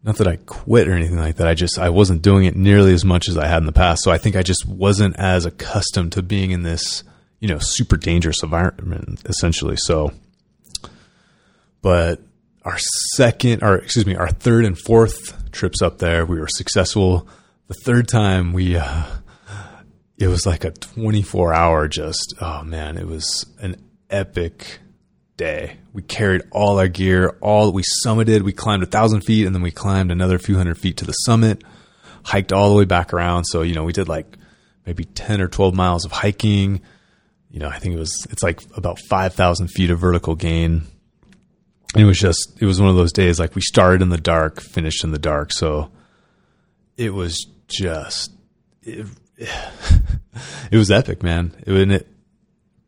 not 0.03 0.17
that 0.19 0.29
I 0.29 0.37
quit 0.37 0.89
or 0.89 0.93
anything 0.93 1.19
like 1.19 1.37
that. 1.37 1.49
I 1.49 1.55
just 1.55 1.79
I 1.79 1.91
wasn't 1.91 2.23
doing 2.23 2.45
it 2.45 2.57
nearly 2.57 2.95
as 2.95 3.05
much 3.05 3.29
as 3.29 3.37
I 3.37 3.47
had 3.47 3.59
in 3.59 3.67
the 3.67 3.73
past. 3.73 4.03
So 4.03 4.11
I 4.11 4.19
think 4.19 4.37
I 4.37 4.43
just 4.43 4.67
wasn't 4.67 5.17
as 5.17 5.45
accustomed 5.45 6.13
to 6.13 6.23
being 6.23 6.51
in 6.51 6.63
this, 6.63 7.03
you 7.41 7.49
know, 7.49 7.59
super 7.59 7.97
dangerous 7.97 8.43
environment 8.43 9.23
essentially. 9.27 9.77
So 9.77 10.13
but 11.83 12.21
our 12.65 12.79
second 13.15 13.63
or 13.63 13.77
excuse 13.77 14.07
me, 14.07 14.15
our 14.17 14.31
third 14.31 14.65
and 14.65 14.79
fourth 14.79 15.51
trips 15.53 15.83
up 15.83 15.99
there, 15.99 16.25
we 16.25 16.39
were 16.39 16.49
successful. 16.49 17.29
The 17.67 17.75
third 17.85 18.09
time 18.09 18.53
we 18.53 18.77
uh 18.77 19.05
it 20.17 20.27
was 20.27 20.47
like 20.47 20.65
a 20.65 20.71
24 20.71 21.53
hour 21.55 21.89
just 21.89 22.35
oh 22.41 22.63
man, 22.63 22.97
it 22.99 23.07
was 23.07 23.47
an 23.61 23.77
epic 24.11 24.79
day. 25.39 25.79
We 25.95 26.03
carried 26.03 26.43
all 26.51 26.79
our 26.79 26.89
gear, 26.89 27.39
all 27.41 27.73
we 27.73 27.83
summited. 28.05 28.43
We 28.43 28.53
climbed 28.53 28.83
a 28.83 28.87
thousand 28.87 29.23
feet, 29.23 29.47
and 29.47 29.55
then 29.55 29.63
we 29.63 29.71
climbed 29.71 30.13
another 30.13 30.39
few 30.39 30.59
hundred 30.59 30.77
feet 30.77 30.99
to 30.99 31.07
the 31.07 31.13
summit. 31.13 31.65
Hiked 32.25 32.53
all 32.53 32.69
the 32.69 32.77
way 32.77 32.85
back 32.85 33.15
around. 33.15 33.45
So 33.45 33.63
you 33.63 33.75
know, 33.75 33.85
we 33.85 33.95
did 33.95 34.09
like 34.09 34.37
maybe 34.85 35.05
ten 35.05 35.41
or 35.41 35.49
twelve 35.49 35.75
miles 35.75 36.05
of 36.05 36.13
hiking. 36.13 36.83
You 37.51 37.61
know, 37.61 37.69
I 37.69 37.79
think 37.79 37.95
it 37.95 37.99
was 37.99 38.27
it's 38.29 38.43
like 38.43 38.61
about 38.77 38.99
five 39.09 39.33
thousand 39.33 39.69
feet 39.69 39.91
of 39.91 39.99
vertical 39.99 40.35
gain. 40.35 40.83
And 41.95 42.03
it 42.03 42.07
was 42.07 42.19
just 42.19 42.59
it 42.61 42.67
was 42.67 42.79
one 42.79 42.91
of 42.91 42.97
those 42.97 43.13
days 43.13 43.41
like 43.41 43.55
we 43.55 43.63
started 43.63 44.03
in 44.03 44.11
the 44.11 44.19
dark, 44.19 44.61
finished 44.61 45.05
in 45.05 45.11
the 45.11 45.19
dark. 45.19 45.53
So 45.53 45.91
it 46.99 47.15
was 47.15 47.47
just 47.67 48.33
it, 48.83 49.07
it 49.39 50.77
was 50.77 50.91
epic, 50.91 51.23
man. 51.23 51.55
It, 51.67 51.73
wasn't 51.73 51.93
it 51.93 52.09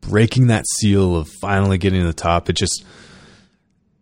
breaking 0.01 0.47
that 0.47 0.65
seal 0.67 1.15
of 1.15 1.29
finally 1.41 1.77
getting 1.77 2.01
to 2.01 2.07
the 2.07 2.13
top, 2.13 2.49
it 2.49 2.53
just 2.53 2.83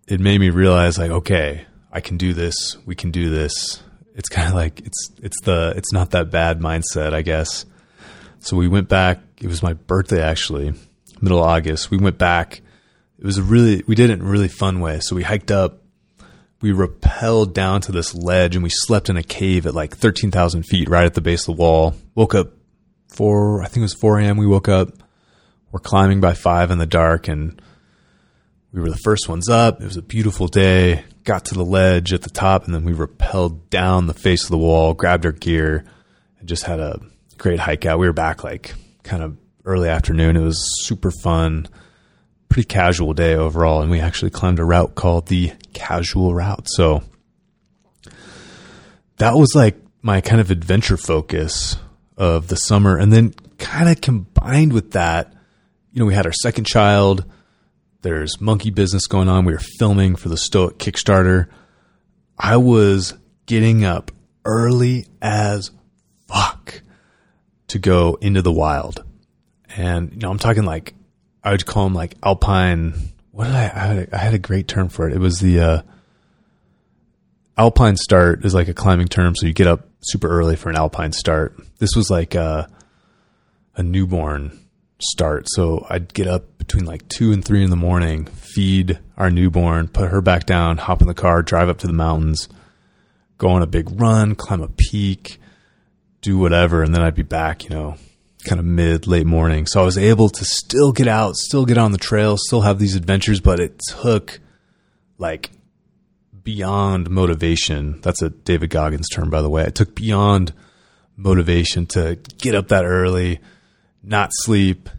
it 0.07 0.19
made 0.19 0.39
me 0.39 0.49
realize 0.49 0.97
like, 0.97 1.11
okay, 1.11 1.65
I 1.91 2.01
can 2.01 2.17
do 2.17 2.33
this. 2.33 2.77
We 2.85 2.95
can 2.95 3.11
do 3.11 3.29
this. 3.29 3.83
It's 4.15 4.29
kind 4.29 4.47
of 4.47 4.53
like 4.53 4.79
it's 4.79 5.11
it's 5.21 5.39
the 5.43 5.73
it's 5.75 5.93
not 5.93 6.11
that 6.11 6.31
bad 6.31 6.59
mindset, 6.59 7.13
I 7.13 7.21
guess. 7.21 7.65
So 8.39 8.57
we 8.57 8.67
went 8.67 8.89
back. 8.89 9.19
It 9.41 9.47
was 9.47 9.61
my 9.61 9.73
birthday 9.73 10.21
actually, 10.21 10.73
middle 11.21 11.39
of 11.39 11.45
August. 11.45 11.91
We 11.91 11.97
went 11.97 12.17
back. 12.17 12.61
It 13.17 13.25
was 13.25 13.37
a 13.37 13.43
really 13.43 13.83
we 13.87 13.95
did 13.95 14.09
it 14.09 14.19
in 14.19 14.21
a 14.21 14.29
really 14.29 14.47
fun 14.47 14.79
way. 14.79 14.99
So 14.99 15.15
we 15.15 15.23
hiked 15.23 15.51
up. 15.51 15.83
We 16.61 16.73
rappelled 16.73 17.53
down 17.53 17.79
to 17.81 17.93
this 17.93 18.13
ledge 18.13 18.55
and 18.55 18.63
we 18.63 18.69
slept 18.69 19.09
in 19.09 19.15
a 19.15 19.23
cave 19.23 19.65
at 19.65 19.73
like 19.73 19.95
thirteen 19.95 20.31
thousand 20.31 20.63
feet, 20.63 20.89
right 20.89 21.05
at 21.05 21.13
the 21.13 21.21
base 21.21 21.47
of 21.47 21.55
the 21.55 21.61
wall. 21.61 21.95
Woke 22.15 22.35
up 22.35 22.51
four, 23.07 23.61
I 23.61 23.65
think 23.65 23.77
it 23.77 23.81
was 23.81 23.93
four 23.93 24.19
a.m. 24.19 24.37
We 24.37 24.47
woke 24.47 24.67
up 24.67 24.89
we're 25.71 25.79
climbing 25.79 26.19
by 26.19 26.33
five 26.33 26.71
in 26.71 26.77
the 26.77 26.85
dark 26.85 27.27
and 27.27 27.61
we 28.71 28.81
were 28.81 28.89
the 28.89 28.97
first 29.03 29.27
ones 29.27 29.49
up. 29.49 29.81
It 29.81 29.85
was 29.85 29.97
a 29.97 30.01
beautiful 30.01 30.47
day. 30.47 31.03
Got 31.23 31.45
to 31.45 31.55
the 31.55 31.65
ledge 31.65 32.13
at 32.13 32.21
the 32.21 32.29
top 32.29 32.65
and 32.65 32.73
then 32.73 32.83
we 32.83 32.93
rappelled 32.93 33.69
down 33.69 34.07
the 34.07 34.13
face 34.13 34.43
of 34.43 34.49
the 34.49 34.57
wall, 34.57 34.93
grabbed 34.93 35.25
our 35.25 35.31
gear, 35.31 35.85
and 36.39 36.47
just 36.47 36.63
had 36.63 36.79
a 36.79 36.99
great 37.37 37.59
hike 37.59 37.85
out. 37.85 37.99
We 37.99 38.07
were 38.07 38.13
back 38.13 38.43
like 38.43 38.75
kind 39.03 39.23
of 39.23 39.37
early 39.65 39.89
afternoon. 39.89 40.35
It 40.35 40.41
was 40.41 40.85
super 40.85 41.11
fun, 41.23 41.67
pretty 42.49 42.67
casual 42.67 43.13
day 43.13 43.35
overall. 43.35 43.81
And 43.81 43.91
we 43.91 43.99
actually 43.99 44.31
climbed 44.31 44.59
a 44.59 44.65
route 44.65 44.95
called 44.95 45.27
the 45.27 45.53
Casual 45.73 46.33
Route. 46.33 46.67
So 46.69 47.03
that 49.17 49.35
was 49.35 49.53
like 49.55 49.77
my 50.01 50.21
kind 50.21 50.41
of 50.41 50.51
adventure 50.51 50.97
focus 50.97 51.77
of 52.17 52.47
the 52.47 52.55
summer. 52.55 52.97
And 52.97 53.11
then 53.11 53.33
kind 53.57 53.89
of 53.89 54.01
combined 54.01 54.73
with 54.73 54.91
that, 54.91 55.33
you 55.91 55.99
know, 55.99 56.05
we 56.05 56.13
had 56.13 56.25
our 56.25 56.33
second 56.33 56.65
child. 56.65 57.25
There's 58.01 58.39
monkey 58.39 58.69
business 58.69 59.07
going 59.07 59.27
on. 59.27 59.45
We 59.45 59.53
were 59.53 59.61
filming 59.77 60.15
for 60.15 60.29
the 60.29 60.37
Stoic 60.37 60.77
Kickstarter. 60.77 61.47
I 62.37 62.57
was 62.57 63.15
getting 63.45 63.83
up 63.83 64.11
early 64.45 65.07
as 65.21 65.71
fuck 66.27 66.81
to 67.67 67.79
go 67.79 68.17
into 68.21 68.41
the 68.41 68.51
wild. 68.51 69.03
And, 69.75 70.13
you 70.13 70.19
know, 70.19 70.31
I'm 70.31 70.39
talking 70.39 70.63
like, 70.63 70.93
I 71.43 71.51
would 71.51 71.65
call 71.65 71.83
them 71.85 71.93
like 71.93 72.15
alpine. 72.23 72.93
What 73.31 73.45
did 73.45 73.55
I, 73.55 73.63
I 73.63 73.79
had, 73.79 73.97
a, 73.97 74.15
I 74.15 74.17
had 74.17 74.33
a 74.33 74.39
great 74.39 74.67
term 74.67 74.89
for 74.89 75.07
it. 75.07 75.13
It 75.13 75.19
was 75.19 75.39
the, 75.39 75.59
uh, 75.59 75.81
alpine 77.57 77.97
start 77.97 78.45
is 78.45 78.53
like 78.53 78.69
a 78.69 78.73
climbing 78.73 79.07
term. 79.07 79.35
So 79.35 79.45
you 79.45 79.53
get 79.53 79.67
up 79.67 79.89
super 80.01 80.29
early 80.29 80.55
for 80.55 80.69
an 80.69 80.77
alpine 80.77 81.11
start. 81.11 81.55
This 81.79 81.95
was 81.95 82.09
like 82.09 82.35
a, 82.35 82.69
a 83.75 83.83
newborn 83.83 84.57
start. 84.99 85.47
So 85.49 85.85
I'd 85.89 86.13
get 86.13 86.27
up 86.27 86.57
between 86.57 86.85
like 86.85 87.07
two 87.09 87.31
and 87.31 87.43
three 87.43 87.63
in 87.63 87.69
the 87.69 87.75
morning, 87.75 88.25
feed 88.25 88.99
our 89.17 89.31
newborn, 89.31 89.87
put 89.87 90.09
her 90.09 90.21
back 90.21 90.45
down, 90.45 90.77
hop 90.77 91.01
in 91.01 91.07
the 91.07 91.13
car, 91.13 91.41
drive 91.41 91.69
up 91.69 91.79
to 91.79 91.87
the 91.87 91.93
mountains, 91.93 92.49
go 93.37 93.49
on 93.49 93.61
a 93.61 93.67
big 93.67 93.99
run, 93.99 94.35
climb 94.35 94.61
a 94.61 94.67
peak, 94.67 95.39
do 96.21 96.37
whatever. 96.37 96.83
And 96.83 96.93
then 96.93 97.01
I'd 97.01 97.15
be 97.15 97.23
back, 97.23 97.63
you 97.63 97.71
know, 97.71 97.95
kind 98.43 98.59
of 98.59 98.65
mid, 98.65 99.07
late 99.07 99.25
morning. 99.25 99.65
So 99.65 99.81
I 99.81 99.85
was 99.85 99.97
able 99.97 100.29
to 100.29 100.45
still 100.45 100.91
get 100.91 101.07
out, 101.07 101.35
still 101.35 101.65
get 101.65 101.77
on 101.77 101.91
the 101.91 101.97
trail, 101.97 102.37
still 102.37 102.61
have 102.61 102.79
these 102.79 102.95
adventures, 102.95 103.39
but 103.39 103.59
it 103.59 103.79
took 103.87 104.39
like 105.17 105.51
beyond 106.43 107.09
motivation. 107.09 107.99
That's 108.01 108.21
a 108.21 108.29
David 108.29 108.69
Goggins 108.69 109.09
term, 109.09 109.29
by 109.29 109.41
the 109.41 109.49
way. 109.49 109.63
It 109.63 109.75
took 109.75 109.95
beyond 109.95 110.53
motivation 111.15 111.85
to 111.87 112.17
get 112.37 112.55
up 112.55 112.69
that 112.69 112.85
early 112.85 113.39
not 114.03 114.31
sleep 114.33 114.89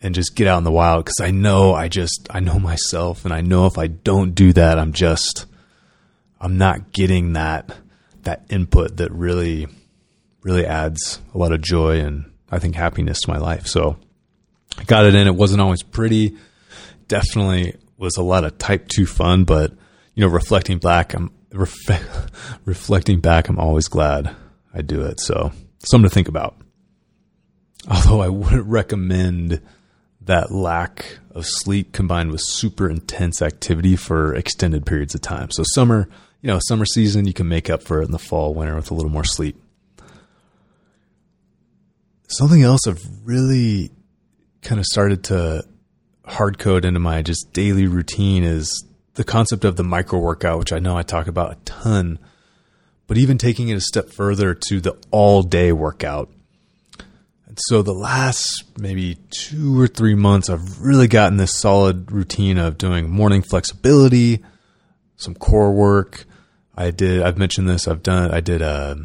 and 0.00 0.14
just 0.14 0.34
get 0.36 0.46
out 0.46 0.58
in 0.58 0.64
the 0.64 0.72
wild 0.72 1.04
because 1.04 1.20
I 1.20 1.30
know 1.30 1.74
I 1.74 1.88
just 1.88 2.28
I 2.30 2.40
know 2.40 2.58
myself 2.58 3.24
and 3.24 3.32
I 3.32 3.40
know 3.40 3.66
if 3.66 3.78
I 3.78 3.86
don't 3.86 4.34
do 4.34 4.52
that 4.52 4.78
I'm 4.78 4.92
just 4.92 5.46
I'm 6.40 6.58
not 6.58 6.92
getting 6.92 7.34
that 7.34 7.76
that 8.22 8.44
input 8.50 8.96
that 8.98 9.12
really 9.12 9.66
really 10.42 10.66
adds 10.66 11.20
a 11.34 11.38
lot 11.38 11.52
of 11.52 11.60
joy 11.60 12.00
and 12.00 12.30
I 12.50 12.58
think 12.58 12.76
happiness 12.76 13.20
to 13.22 13.30
my 13.30 13.38
life. 13.38 13.66
So 13.66 13.96
I 14.78 14.84
got 14.84 15.04
it 15.04 15.14
in. 15.14 15.26
It 15.26 15.34
wasn't 15.34 15.60
always 15.60 15.82
pretty. 15.82 16.36
Definitely 17.08 17.76
was 17.98 18.16
a 18.16 18.22
lot 18.22 18.44
of 18.44 18.58
type 18.58 18.88
2 18.88 19.06
fun, 19.06 19.44
but 19.44 19.72
you 20.14 20.24
know, 20.24 20.28
reflecting 20.28 20.78
back, 20.78 21.14
I'm 21.14 21.30
ref- 21.52 22.30
reflecting 22.64 23.20
back, 23.20 23.48
I'm 23.48 23.58
always 23.58 23.88
glad 23.88 24.34
I 24.72 24.82
do 24.82 25.02
it. 25.02 25.20
So, 25.20 25.52
something 25.78 26.08
to 26.08 26.14
think 26.14 26.28
about. 26.28 26.56
Although 27.88 28.20
I 28.20 28.28
wouldn't 28.28 28.66
recommend 28.66 29.60
that 30.22 30.50
lack 30.50 31.18
of 31.30 31.46
sleep 31.46 31.92
combined 31.92 32.32
with 32.32 32.40
super 32.44 32.90
intense 32.90 33.40
activity 33.40 33.94
for 33.94 34.34
extended 34.34 34.84
periods 34.84 35.14
of 35.14 35.20
time. 35.20 35.50
So 35.50 35.62
summer, 35.74 36.08
you 36.42 36.48
know, 36.48 36.58
summer 36.66 36.84
season, 36.84 37.26
you 37.26 37.32
can 37.32 37.48
make 37.48 37.70
up 37.70 37.82
for 37.82 38.02
it 38.02 38.06
in 38.06 38.10
the 38.10 38.18
fall, 38.18 38.52
winter 38.54 38.74
with 38.74 38.90
a 38.90 38.94
little 38.94 39.10
more 39.10 39.24
sleep. 39.24 39.60
Something 42.28 42.62
else 42.62 42.88
I've 42.88 43.04
really 43.24 43.92
kind 44.62 44.80
of 44.80 44.86
started 44.86 45.22
to 45.24 45.64
hard 46.24 46.58
code 46.58 46.84
into 46.84 46.98
my 46.98 47.22
just 47.22 47.52
daily 47.52 47.86
routine 47.86 48.42
is 48.42 48.84
the 49.14 49.22
concept 49.22 49.64
of 49.64 49.76
the 49.76 49.84
micro 49.84 50.18
workout, 50.18 50.58
which 50.58 50.72
I 50.72 50.80
know 50.80 50.96
I 50.98 51.02
talk 51.02 51.28
about 51.28 51.52
a 51.52 51.56
ton, 51.64 52.18
but 53.06 53.16
even 53.16 53.38
taking 53.38 53.68
it 53.68 53.76
a 53.76 53.80
step 53.80 54.10
further 54.10 54.54
to 54.54 54.80
the 54.80 54.96
all 55.12 55.44
day 55.44 55.72
workout 55.72 56.30
so 57.58 57.82
the 57.82 57.92
last 57.92 58.64
maybe 58.78 59.18
two 59.30 59.80
or 59.80 59.86
three 59.86 60.14
months, 60.14 60.50
I've 60.50 60.80
really 60.80 61.08
gotten 61.08 61.36
this 61.36 61.58
solid 61.58 62.12
routine 62.12 62.58
of 62.58 62.78
doing 62.78 63.10
morning 63.10 63.42
flexibility, 63.42 64.44
some 65.16 65.34
core 65.34 65.72
work. 65.72 66.24
I 66.76 66.90
did. 66.90 67.22
I've 67.22 67.38
mentioned 67.38 67.68
this. 67.68 67.88
I've 67.88 68.02
done. 68.02 68.30
I 68.30 68.40
did. 68.40 68.62
Uh, 68.62 68.96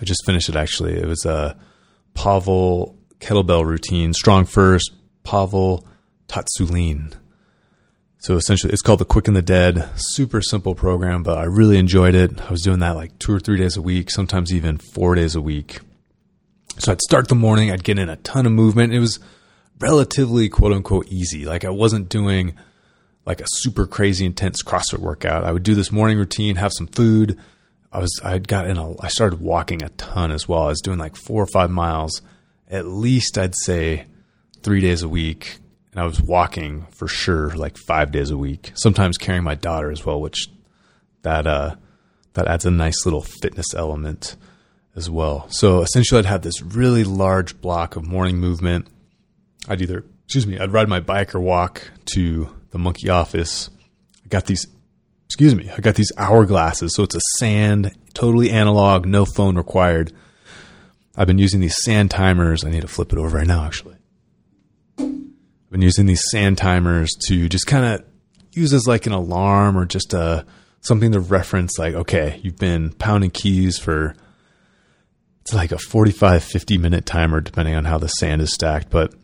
I 0.00 0.04
just 0.04 0.24
finished 0.26 0.48
it 0.48 0.56
actually. 0.56 0.94
It 0.94 1.06
was 1.06 1.24
a 1.24 1.56
Pavel 2.14 2.98
kettlebell 3.20 3.64
routine. 3.64 4.12
Strong 4.12 4.46
first. 4.46 4.92
Pavel 5.22 5.86
Tsatsouline. 6.28 7.14
So 8.18 8.36
essentially, 8.36 8.72
it's 8.72 8.82
called 8.82 9.00
the 9.00 9.04
Quick 9.06 9.28
and 9.28 9.36
the 9.36 9.42
Dead. 9.42 9.88
Super 9.94 10.42
simple 10.42 10.74
program, 10.74 11.22
but 11.22 11.38
I 11.38 11.44
really 11.44 11.78
enjoyed 11.78 12.14
it. 12.14 12.40
I 12.40 12.50
was 12.50 12.62
doing 12.62 12.80
that 12.80 12.96
like 12.96 13.18
two 13.18 13.32
or 13.32 13.40
three 13.40 13.58
days 13.58 13.76
a 13.76 13.82
week, 13.82 14.10
sometimes 14.10 14.52
even 14.52 14.76
four 14.76 15.14
days 15.14 15.34
a 15.34 15.40
week. 15.40 15.80
So 16.80 16.92
I'd 16.92 17.02
start 17.02 17.28
the 17.28 17.34
morning, 17.34 17.70
I'd 17.70 17.84
get 17.84 17.98
in 17.98 18.08
a 18.08 18.16
ton 18.16 18.46
of 18.46 18.52
movement. 18.52 18.94
It 18.94 19.00
was 19.00 19.20
relatively 19.78 20.48
quote 20.48 20.72
unquote 20.72 21.08
easy. 21.08 21.44
Like 21.44 21.64
I 21.64 21.70
wasn't 21.70 22.08
doing 22.08 22.54
like 23.26 23.42
a 23.42 23.46
super 23.46 23.86
crazy 23.86 24.24
intense 24.24 24.62
CrossFit 24.62 24.98
workout. 24.98 25.44
I 25.44 25.52
would 25.52 25.62
do 25.62 25.74
this 25.74 25.92
morning 25.92 26.16
routine, 26.16 26.56
have 26.56 26.72
some 26.72 26.86
food. 26.86 27.38
I 27.92 27.98
was 27.98 28.18
I 28.24 28.38
got 28.38 28.66
in 28.66 28.78
a 28.78 28.98
I 28.98 29.08
started 29.08 29.42
walking 29.42 29.82
a 29.82 29.90
ton 29.90 30.30
as 30.30 30.48
well. 30.48 30.62
I 30.62 30.68
was 30.68 30.80
doing 30.80 30.98
like 30.98 31.16
4 31.16 31.42
or 31.42 31.46
5 31.46 31.70
miles 31.70 32.22
at 32.70 32.86
least 32.86 33.36
I'd 33.36 33.54
say 33.64 34.06
3 34.62 34.80
days 34.80 35.02
a 35.02 35.08
week 35.08 35.58
and 35.92 36.00
I 36.00 36.04
was 36.04 36.22
walking 36.22 36.86
for 36.92 37.08
sure 37.08 37.50
like 37.50 37.76
5 37.76 38.10
days 38.10 38.30
a 38.30 38.38
week. 38.38 38.72
Sometimes 38.74 39.18
carrying 39.18 39.44
my 39.44 39.54
daughter 39.54 39.90
as 39.90 40.06
well, 40.06 40.20
which 40.20 40.48
that 41.22 41.46
uh 41.46 41.76
that 42.32 42.46
adds 42.46 42.64
a 42.64 42.70
nice 42.70 43.04
little 43.04 43.22
fitness 43.22 43.74
element 43.74 44.36
as 44.96 45.08
well. 45.08 45.46
So 45.50 45.82
essentially, 45.82 46.18
I'd 46.18 46.26
have 46.26 46.42
this 46.42 46.62
really 46.62 47.04
large 47.04 47.60
block 47.60 47.96
of 47.96 48.06
morning 48.06 48.38
movement. 48.38 48.88
I'd 49.68 49.82
either 49.82 50.04
excuse 50.30 50.46
me, 50.46 50.60
I'd 50.60 50.72
ride 50.72 50.88
my 50.88 51.00
bike 51.00 51.34
or 51.34 51.40
walk 51.40 51.90
to 52.14 52.48
the 52.70 52.78
monkey 52.78 53.08
office. 53.08 53.68
I 54.24 54.28
got 54.28 54.46
these, 54.46 54.64
excuse 55.26 55.56
me, 55.56 55.68
I 55.70 55.80
got 55.80 55.96
these 55.96 56.12
hourglasses. 56.12 56.90
So 56.90 57.02
it's 57.02 57.16
a 57.16 57.20
sand, 57.38 57.92
totally 58.14 58.48
analog, 58.48 59.06
no 59.06 59.24
phone 59.24 59.56
required. 59.56 60.12
I've 61.16 61.26
been 61.26 61.38
using 61.38 61.58
these 61.58 61.76
sand 61.82 62.12
timers. 62.12 62.64
I 62.64 62.70
need 62.70 62.82
to 62.82 62.86
flip 62.86 63.12
it 63.12 63.18
over 63.18 63.38
right 63.38 63.46
now, 63.46 63.64
actually. 63.64 63.96
I've 65.00 65.72
been 65.72 65.82
using 65.82 66.06
these 66.06 66.22
sand 66.30 66.58
timers 66.58 67.10
to 67.26 67.48
just 67.48 67.66
kind 67.66 67.84
of 67.84 68.04
use 68.52 68.72
as 68.72 68.86
like 68.86 69.06
an 69.06 69.12
alarm 69.12 69.76
or 69.76 69.84
just 69.84 70.14
a 70.14 70.46
something 70.80 71.10
to 71.10 71.20
reference 71.20 71.78
like 71.78 71.94
okay 71.94 72.40
you've 72.42 72.56
been 72.56 72.90
pounding 72.94 73.30
keys 73.30 73.78
for 73.78 74.14
it's 75.40 75.54
like 75.54 75.72
a 75.72 75.78
45 75.78 76.44
50 76.44 76.78
minute 76.78 77.06
timer 77.06 77.40
depending 77.40 77.74
on 77.74 77.84
how 77.84 77.98
the 77.98 78.08
sand 78.08 78.42
is 78.42 78.52
stacked 78.52 78.90
but 78.90 79.14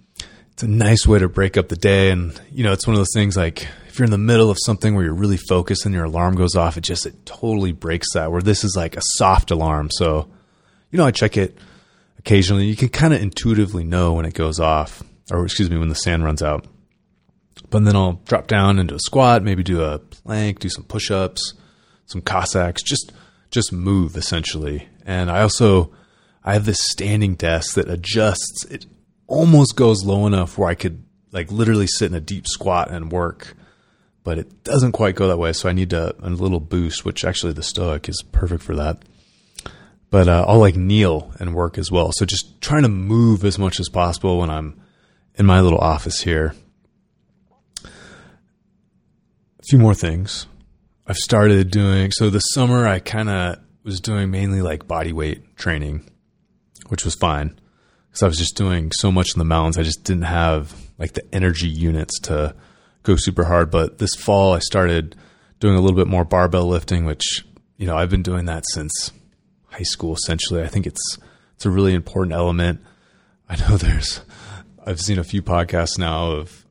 it's 0.57 0.63
a 0.63 0.69
nice 0.69 1.07
way 1.07 1.19
to 1.19 1.29
break 1.29 1.59
up 1.59 1.69
the 1.69 1.77
day. 1.77 2.11
And 2.11 2.41
you 2.51 2.65
know 2.65 2.73
it's 2.73 2.87
one 2.87 2.95
of 2.95 2.99
those 2.99 3.13
things 3.13 3.37
like 3.37 3.69
if 3.89 3.99
you're 3.99 4.07
in 4.07 4.11
the 4.11 4.17
middle 4.17 4.49
of 4.49 4.57
something 4.65 4.95
where 4.95 5.05
you're 5.05 5.13
really 5.13 5.37
focused 5.37 5.85
and 5.85 5.95
your 5.95 6.05
alarm 6.05 6.35
goes 6.35 6.55
off 6.57 6.79
it 6.79 6.81
just 6.81 7.05
it 7.05 7.27
totally 7.27 7.73
breaks 7.73 8.15
that 8.15 8.33
where 8.33 8.41
this 8.41 8.65
is 8.65 8.75
like 8.75 8.97
a 8.97 9.03
soft 9.19 9.51
alarm. 9.51 9.91
So 9.91 10.31
you 10.91 10.97
know 10.97 11.05
i 11.05 11.11
check 11.11 11.37
it 11.37 11.59
occasionally. 12.19 12.65
You 12.65 12.75
can 12.75 12.89
kind 12.89 13.13
of 13.13 13.21
intuitively 13.21 13.85
know 13.85 14.15
when 14.15 14.25
it 14.25 14.33
goes 14.33 14.59
off 14.59 15.03
or 15.31 15.45
excuse 15.45 15.71
me 15.71 15.77
when 15.77 15.91
the 15.91 15.95
sand 15.95 16.25
runs 16.25 16.43
out. 16.43 16.67
But 17.69 17.85
then 17.85 17.95
I'll 17.95 18.23
drop 18.25 18.47
down 18.47 18.79
into 18.79 18.95
a 18.95 19.01
squat, 19.01 19.43
maybe 19.43 19.63
do 19.63 19.83
a 19.83 19.99
plank, 19.99 20.61
do 20.61 20.71
some 20.71 20.85
push-ups, 20.85 21.53
some 22.07 22.23
Cossacks, 22.23 22.83
just 22.83 23.13
just 23.51 23.75
move 23.75 24.17
essentially. 24.17 24.89
And 25.05 25.31
I 25.31 25.43
also 25.43 25.93
I 26.47 26.55
have 26.55 26.65
this 26.65 26.79
standing 26.81 27.35
desk 27.35 27.75
that 27.75 27.91
adjusts. 27.91 28.65
It 28.71 28.87
almost 29.27 29.77
goes 29.77 30.05
low 30.05 30.27
enough 30.27 30.57
where 30.57 30.69
I 30.69 30.75
could 30.75 31.05
like 31.33 31.51
literally 31.51 31.87
sit 31.87 32.11
in 32.11 32.17
a 32.17 32.21
deep 32.21 32.47
squat 32.47 32.91
and 32.91 33.13
work, 33.13 33.55
but 34.25 34.39
it 34.39 34.65
doesn't 34.65 34.93
quite 34.93 35.17
go 35.17 35.29
that 35.29 35.39
way. 35.39 35.53
So 35.53 35.69
I 35.69 35.73
need 35.73 35.93
a, 35.93 36.15
a 36.25 36.31
little 36.31 36.61
boost, 36.61 37.05
which 37.05 37.25
actually 37.25 37.53
the 37.53 37.63
Stoic 37.63 38.09
is 38.09 38.23
perfect 38.33 38.63
for 38.63 38.77
that. 38.77 39.03
But 40.09 40.29
uh, 40.29 40.45
I'll 40.47 40.61
like 40.61 40.77
kneel 40.77 41.35
and 41.41 41.55
work 41.55 41.77
as 41.77 41.91
well. 41.91 42.13
So 42.15 42.25
just 42.25 42.61
trying 42.63 42.85
to 42.85 42.89
move 42.89 43.45
as 43.45 43.59
much 43.59 43.81
as 43.81 43.89
possible 43.89 44.39
when 44.39 44.49
I'm 44.51 44.81
in 45.35 45.45
my 45.45 45.61
little 45.61 45.81
office 45.81 46.23
here 46.23 46.55
A 49.67 49.69
few 49.69 49.81
more 49.81 49.95
things. 49.95 50.47
I've 51.09 51.17
started 51.17 51.73
doing 51.73 52.13
so 52.13 52.31
this 52.31 52.45
summer. 52.55 52.87
I 52.87 53.01
kind 53.01 53.29
of 53.29 53.59
was 53.83 54.01
doing 54.01 54.31
mainly 54.31 54.63
like 54.63 54.87
body 54.87 55.13
weight 55.13 55.57
training, 55.57 56.09
which 56.89 57.05
was 57.05 57.15
fine 57.15 57.59
because 58.09 58.23
I 58.23 58.29
was 58.29 58.39
just 58.39 58.57
doing 58.57 58.93
so 58.93 59.13
much 59.13 59.35
in 59.35 59.39
the 59.39 59.45
mountains. 59.45 59.79
I 59.79 59.83
just 59.83 60.05
didn't 60.05 60.25
have 60.25 60.75
like 60.99 61.13
the 61.13 61.35
energy 61.35 61.69
units 61.69 62.19
to 62.21 62.55
go 63.03 63.17
super 63.17 63.45
hard. 63.45 63.71
But 63.71 63.99
this 63.99 64.15
fall, 64.15 64.55
I 64.55 64.59
started 64.61 65.17
doing 65.61 65.77
a 65.77 65.81
little 65.81 65.97
bit 65.97 66.07
more 66.07 66.25
barbell 66.25 66.67
lifting, 66.67 67.05
which 67.05 67.45
you 67.77 67.87
know 67.87 67.97
I've 67.97 68.11
been 68.11 68.23
doing 68.23 68.47
that 68.47 68.65
since 68.73 69.13
high 69.67 69.83
school. 69.83 70.15
Essentially, 70.15 70.63
I 70.63 70.69
think 70.69 70.87
it's 70.87 71.19
it's 71.55 71.67
a 71.67 71.71
really 71.71 71.95
important 71.95 72.35
element. 72.35 72.81
I 73.49 73.57
know 73.57 73.77
there's 73.77 74.21
I've 74.85 75.01
seen 75.01 75.19
a 75.19 75.25
few 75.25 75.43
podcasts 75.43 75.99
now 75.99 76.33
of 76.33 76.67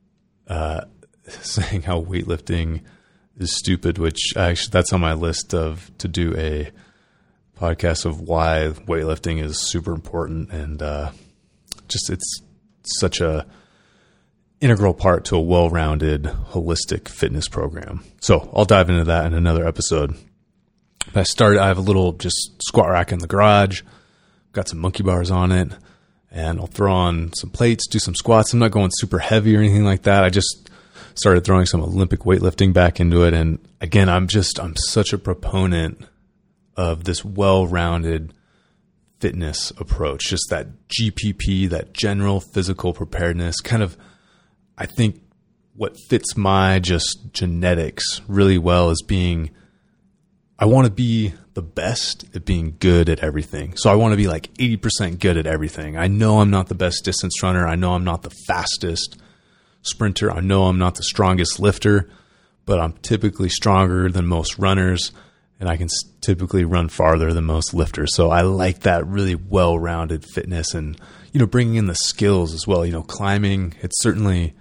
uh, 0.48 0.82
saying 1.28 1.84
how 1.84 2.02
weightlifting 2.02 2.82
is 3.38 3.56
stupid, 3.56 3.98
which 3.98 4.34
actually 4.36 4.72
that's 4.72 4.94
on 4.94 5.02
my 5.02 5.14
list 5.14 5.54
of 5.54 5.92
to 6.00 6.08
do 6.08 6.36
a 6.38 6.72
podcast 7.60 8.06
of 8.06 8.22
why 8.22 8.72
weightlifting 8.86 9.42
is 9.42 9.60
super 9.60 9.94
important 9.94 10.52
and 10.52 10.82
uh, 10.82 11.12
just 11.88 12.10
it's 12.10 12.42
such 13.00 13.22
a 13.22 13.46
integral 14.62 14.94
part 14.94 15.26
to 15.26 15.36
a 15.36 15.42
well-rounded 15.42 16.24
holistic 16.24 17.08
fitness 17.08 17.48
program. 17.48 18.04
So 18.22 18.50
I'll 18.54 18.66
dive 18.66 18.90
into 18.90 19.04
that 19.06 19.26
in 19.26 19.34
another 19.34 19.68
episode. 19.68 20.16
I 21.14 21.24
started. 21.24 21.60
I 21.60 21.68
have 21.68 21.78
a 21.78 21.82
little 21.82 22.14
just 22.14 22.62
squat 22.64 22.90
rack 22.90 23.12
in 23.12 23.20
the 23.20 23.28
garage. 23.28 23.82
Got 24.54 24.70
some 24.70 24.80
monkey 24.80 25.04
bars 25.04 25.32
on 25.32 25.52
it, 25.52 25.72
and 26.32 26.60
I'll 26.60 26.68
throw 26.68 26.92
on 26.92 27.32
some 27.34 27.50
plates, 27.50 27.88
do 27.88 28.00
some 28.00 28.16
squats. 28.16 28.54
I'm 28.54 28.60
not 28.60 28.72
going 28.72 28.90
super 28.94 29.20
heavy 29.20 29.56
or 29.56 29.60
anything 29.60 29.86
like 29.86 30.04
that. 30.04 30.24
I 30.24 30.30
just 30.30 30.70
started 31.14 31.44
throwing 31.44 31.66
some 31.66 31.82
Olympic 31.82 32.22
weightlifting 32.22 32.74
back 32.74 33.00
into 33.00 33.24
it. 33.24 33.34
And 33.34 33.60
again, 33.82 34.10
I'm 34.10 34.28
just, 34.28 34.60
I'm 34.60 34.76
such 34.76 35.14
a 35.14 35.18
proponent 35.18 36.06
of 36.76 37.04
this 37.04 37.24
well 37.24 37.66
rounded 37.68 38.34
fitness 39.20 39.72
approach, 39.78 40.30
just 40.30 40.46
that 40.50 40.68
GPP, 40.90 41.70
that 41.70 41.94
general 41.94 42.40
physical 42.40 42.94
preparedness 42.94 43.60
kind 43.62 43.82
of, 43.82 43.98
I 44.78 44.86
think 44.86 45.22
what 45.76 45.96
fits 46.10 46.38
my 46.38 46.80
just 46.80 47.32
genetics 47.32 48.22
really 48.28 48.58
well 48.58 48.90
is 48.90 49.02
being, 49.02 49.52
I 50.60 50.66
want 50.66 50.86
to 50.86 50.92
be 50.92 51.34
the 51.54 51.62
best 51.62 52.26
at 52.36 52.46
being 52.46 52.76
good 52.80 53.10
at 53.10 53.20
everything. 53.20 53.76
So 53.78 53.90
I 53.90 53.96
want 53.96 54.12
to 54.14 54.18
be 54.18 54.28
like 54.28 54.54
80% 54.56 55.20
good 55.20 55.38
at 55.38 55.48
everything. 55.48 55.98
I 55.98 56.08
know 56.08 56.40
I'm 56.40 56.50
not 56.50 56.68
the 56.68 56.76
best 56.76 57.04
distance 57.04 57.42
runner. 57.42 57.66
I 57.66 57.76
know 57.76 57.94
I'm 57.94 58.04
not 58.04 58.24
the 58.24 58.36
fastest 58.48 59.18
sprinter. 59.82 60.32
I 60.32 60.42
know 60.42 60.66
I'm 60.66 60.78
not 60.78 60.96
the 60.96 61.04
strongest 61.04 61.60
lifter, 61.60 62.10
but 62.66 62.80
I'm 62.80 62.94
typically 62.94 63.50
stronger 63.50 64.10
than 64.10 64.28
most 64.28 64.58
runners 64.60 65.12
and 65.60 65.70
I 65.70 65.78
can 65.78 65.88
typically 66.22 66.66
run 66.66 66.90
farther 66.90 67.32
than 67.34 67.46
most 67.46 67.74
lifters. 67.74 68.16
So 68.16 68.30
I 68.30 68.42
like 68.42 68.82
that 68.82 69.08
really 69.08 69.36
well-rounded 69.36 70.26
fitness 70.26 70.74
and 70.74 71.00
you 71.32 71.40
know 71.40 71.46
bringing 71.46 71.76
in 71.76 71.88
the 71.88 71.96
skills 71.96 72.54
as 72.54 72.68
well. 72.68 72.86
You 72.86 72.94
know, 72.94 73.04
climbing 73.04 73.74
it's 73.82 74.02
certainly 74.02 74.54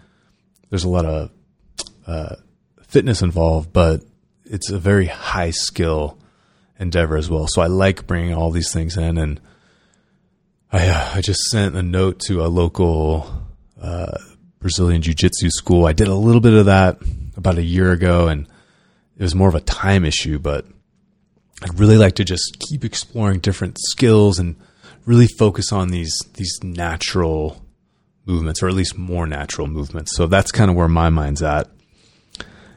there's 0.70 0.84
a 0.84 0.88
lot 0.88 1.06
of 1.06 1.30
uh, 2.06 2.36
fitness 2.88 3.22
involved, 3.22 3.72
but 3.72 4.02
it's 4.44 4.70
a 4.70 4.78
very 4.78 5.06
high 5.06 5.50
skill 5.50 6.18
endeavor 6.78 7.16
as 7.16 7.30
well. 7.30 7.46
So 7.48 7.62
I 7.62 7.66
like 7.66 8.06
bringing 8.06 8.34
all 8.34 8.50
these 8.50 8.72
things 8.72 8.96
in, 8.96 9.18
and 9.18 9.40
I 10.72 10.88
uh, 10.88 11.10
I 11.14 11.20
just 11.20 11.40
sent 11.50 11.76
a 11.76 11.82
note 11.82 12.20
to 12.26 12.44
a 12.44 12.48
local 12.48 13.26
uh, 13.80 14.18
Brazilian 14.60 15.02
Jiu 15.02 15.14
Jitsu 15.14 15.50
school. 15.50 15.86
I 15.86 15.92
did 15.92 16.08
a 16.08 16.14
little 16.14 16.40
bit 16.40 16.54
of 16.54 16.66
that 16.66 16.98
about 17.36 17.58
a 17.58 17.62
year 17.62 17.92
ago, 17.92 18.28
and 18.28 18.46
it 19.16 19.22
was 19.22 19.34
more 19.34 19.48
of 19.48 19.54
a 19.54 19.60
time 19.60 20.04
issue, 20.04 20.38
but 20.38 20.66
I'd 21.64 21.80
really 21.80 21.96
like 21.96 22.14
to 22.16 22.24
just 22.24 22.58
keep 22.68 22.84
exploring 22.84 23.40
different 23.40 23.78
skills 23.80 24.38
and 24.38 24.56
really 25.06 25.26
focus 25.26 25.72
on 25.72 25.88
these 25.88 26.16
these 26.34 26.58
natural 26.62 27.62
movements, 28.26 28.62
or 28.62 28.68
at 28.68 28.74
least 28.74 28.98
more 28.98 29.26
natural 29.26 29.66
movements. 29.66 30.14
So 30.14 30.26
that's 30.26 30.52
kind 30.52 30.70
of 30.70 30.76
where 30.76 30.88
my 30.88 31.08
mind's 31.08 31.42
at. 31.42 31.68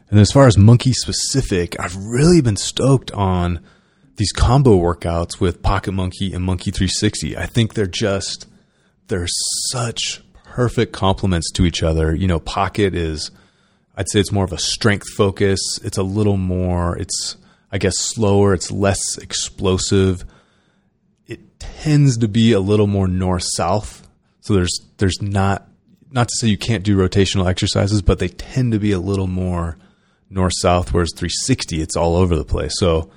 And 0.09 0.19
as 0.19 0.31
far 0.31 0.47
as 0.47 0.57
monkey 0.57 0.93
specific, 0.93 1.77
I've 1.79 1.97
really 1.97 2.41
been 2.41 2.55
stoked 2.55 3.11
on 3.11 3.59
these 4.15 4.31
combo 4.31 4.77
workouts 4.77 5.39
with 5.39 5.61
Pocket 5.61 5.91
Monkey 5.91 6.33
and 6.33 6.43
Monkey 6.43 6.71
360. 6.71 7.37
I 7.37 7.45
think 7.45 7.73
they're 7.73 7.87
just 7.87 8.47
they're 9.09 9.27
such 9.71 10.21
perfect 10.45 10.93
complements 10.93 11.51
to 11.51 11.65
each 11.65 11.83
other. 11.83 12.15
You 12.15 12.27
know, 12.27 12.39
Pocket 12.39 12.95
is, 12.95 13.31
I'd 13.95 14.09
say 14.09 14.19
it's 14.19 14.31
more 14.31 14.45
of 14.45 14.53
a 14.53 14.57
strength 14.57 15.07
focus. 15.15 15.59
It's 15.83 15.97
a 15.97 16.03
little 16.03 16.37
more, 16.37 16.97
it's, 16.97 17.37
I 17.71 17.77
guess, 17.77 17.97
slower. 17.97 18.53
It's 18.53 18.71
less 18.71 19.17
explosive. 19.17 20.25
It 21.25 21.59
tends 21.59 22.17
to 22.19 22.27
be 22.27 22.51
a 22.53 22.59
little 22.59 22.87
more 22.87 23.07
north 23.07 23.45
south. 23.55 24.07
So 24.41 24.53
there's, 24.53 24.79
there's 24.97 25.21
not, 25.21 25.67
not 26.11 26.29
to 26.29 26.35
say 26.37 26.47
you 26.47 26.57
can't 26.57 26.83
do 26.83 26.97
rotational 26.97 27.47
exercises, 27.47 28.01
but 28.01 28.19
they 28.19 28.29
tend 28.29 28.71
to 28.71 28.79
be 28.79 28.91
a 28.91 28.99
little 28.99 29.27
more 29.27 29.77
north 30.29 30.53
south, 30.59 30.93
whereas 30.93 31.11
360, 31.15 31.81
it's 31.81 31.95
all 31.95 32.15
over 32.15 32.35
the 32.35 32.45
place. 32.45 32.73
So 32.77 33.11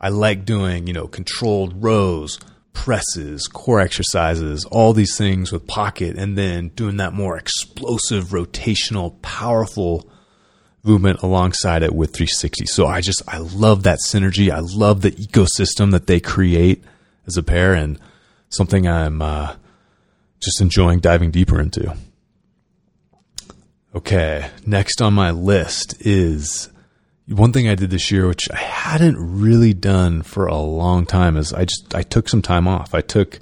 I 0.00 0.08
like 0.10 0.44
doing, 0.44 0.86
you 0.86 0.92
know, 0.92 1.08
controlled 1.08 1.82
rows 1.82 2.38
presses, 2.74 3.46
core 3.46 3.80
exercises, 3.80 4.66
all 4.66 4.92
these 4.92 5.16
things 5.16 5.50
with 5.50 5.66
pocket, 5.66 6.18
and 6.18 6.36
then 6.36 6.68
doing 6.70 6.98
that 6.98 7.14
more 7.14 7.38
explosive, 7.38 8.26
rotational, 8.26 9.20
powerful 9.22 10.10
movement 10.84 11.22
alongside 11.22 11.82
it 11.82 11.94
with 11.94 12.12
360. 12.12 12.66
So 12.66 12.86
I 12.86 13.00
just, 13.00 13.22
I 13.26 13.38
love 13.38 13.82
that 13.84 13.98
synergy. 14.06 14.50
I 14.50 14.60
love 14.60 15.00
the 15.00 15.12
ecosystem 15.12 15.90
that 15.92 16.06
they 16.06 16.20
create 16.20 16.84
as 17.26 17.36
a 17.36 17.42
pair 17.42 17.74
and 17.74 17.98
something 18.50 18.86
I'm 18.86 19.22
uh, 19.22 19.56
just 20.40 20.60
enjoying 20.60 21.00
diving 21.00 21.30
deeper 21.30 21.60
into. 21.60 21.96
Okay, 23.94 24.50
next 24.66 25.00
on 25.00 25.14
my 25.14 25.30
list 25.30 25.94
is 26.00 26.68
one 27.28 27.52
thing 27.52 27.68
I 27.68 27.74
did 27.74 27.90
this 27.90 28.10
year, 28.10 28.26
which 28.26 28.50
I 28.50 28.56
hadn't 28.56 29.16
really 29.18 29.72
done 29.72 30.22
for 30.22 30.46
a 30.46 30.56
long 30.56 31.06
time, 31.06 31.36
is 31.36 31.52
I 31.52 31.64
just 31.64 31.94
I 31.94 32.02
took 32.02 32.28
some 32.28 32.42
time 32.42 32.68
off. 32.68 32.94
I 32.94 33.00
took, 33.00 33.38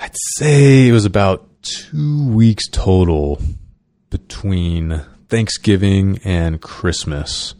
I'd 0.00 0.16
say 0.36 0.88
it 0.88 0.92
was 0.92 1.04
about 1.04 1.46
two 1.62 2.26
weeks 2.28 2.64
total 2.70 3.40
between 4.10 5.02
Thanksgiving 5.28 6.20
and 6.24 6.60
Christmas, 6.60 7.54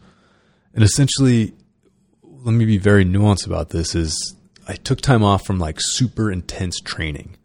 and 0.74 0.82
essentially, 0.82 1.54
let 2.22 2.52
me 2.52 2.64
be 2.64 2.78
very 2.78 3.04
nuanced 3.04 3.46
about 3.46 3.70
this. 3.70 3.94
Is 3.94 4.34
I 4.66 4.74
took 4.74 5.00
time 5.00 5.22
off 5.22 5.46
from 5.46 5.58
like 5.58 5.76
super 5.78 6.30
intense 6.30 6.80
training, 6.80 7.36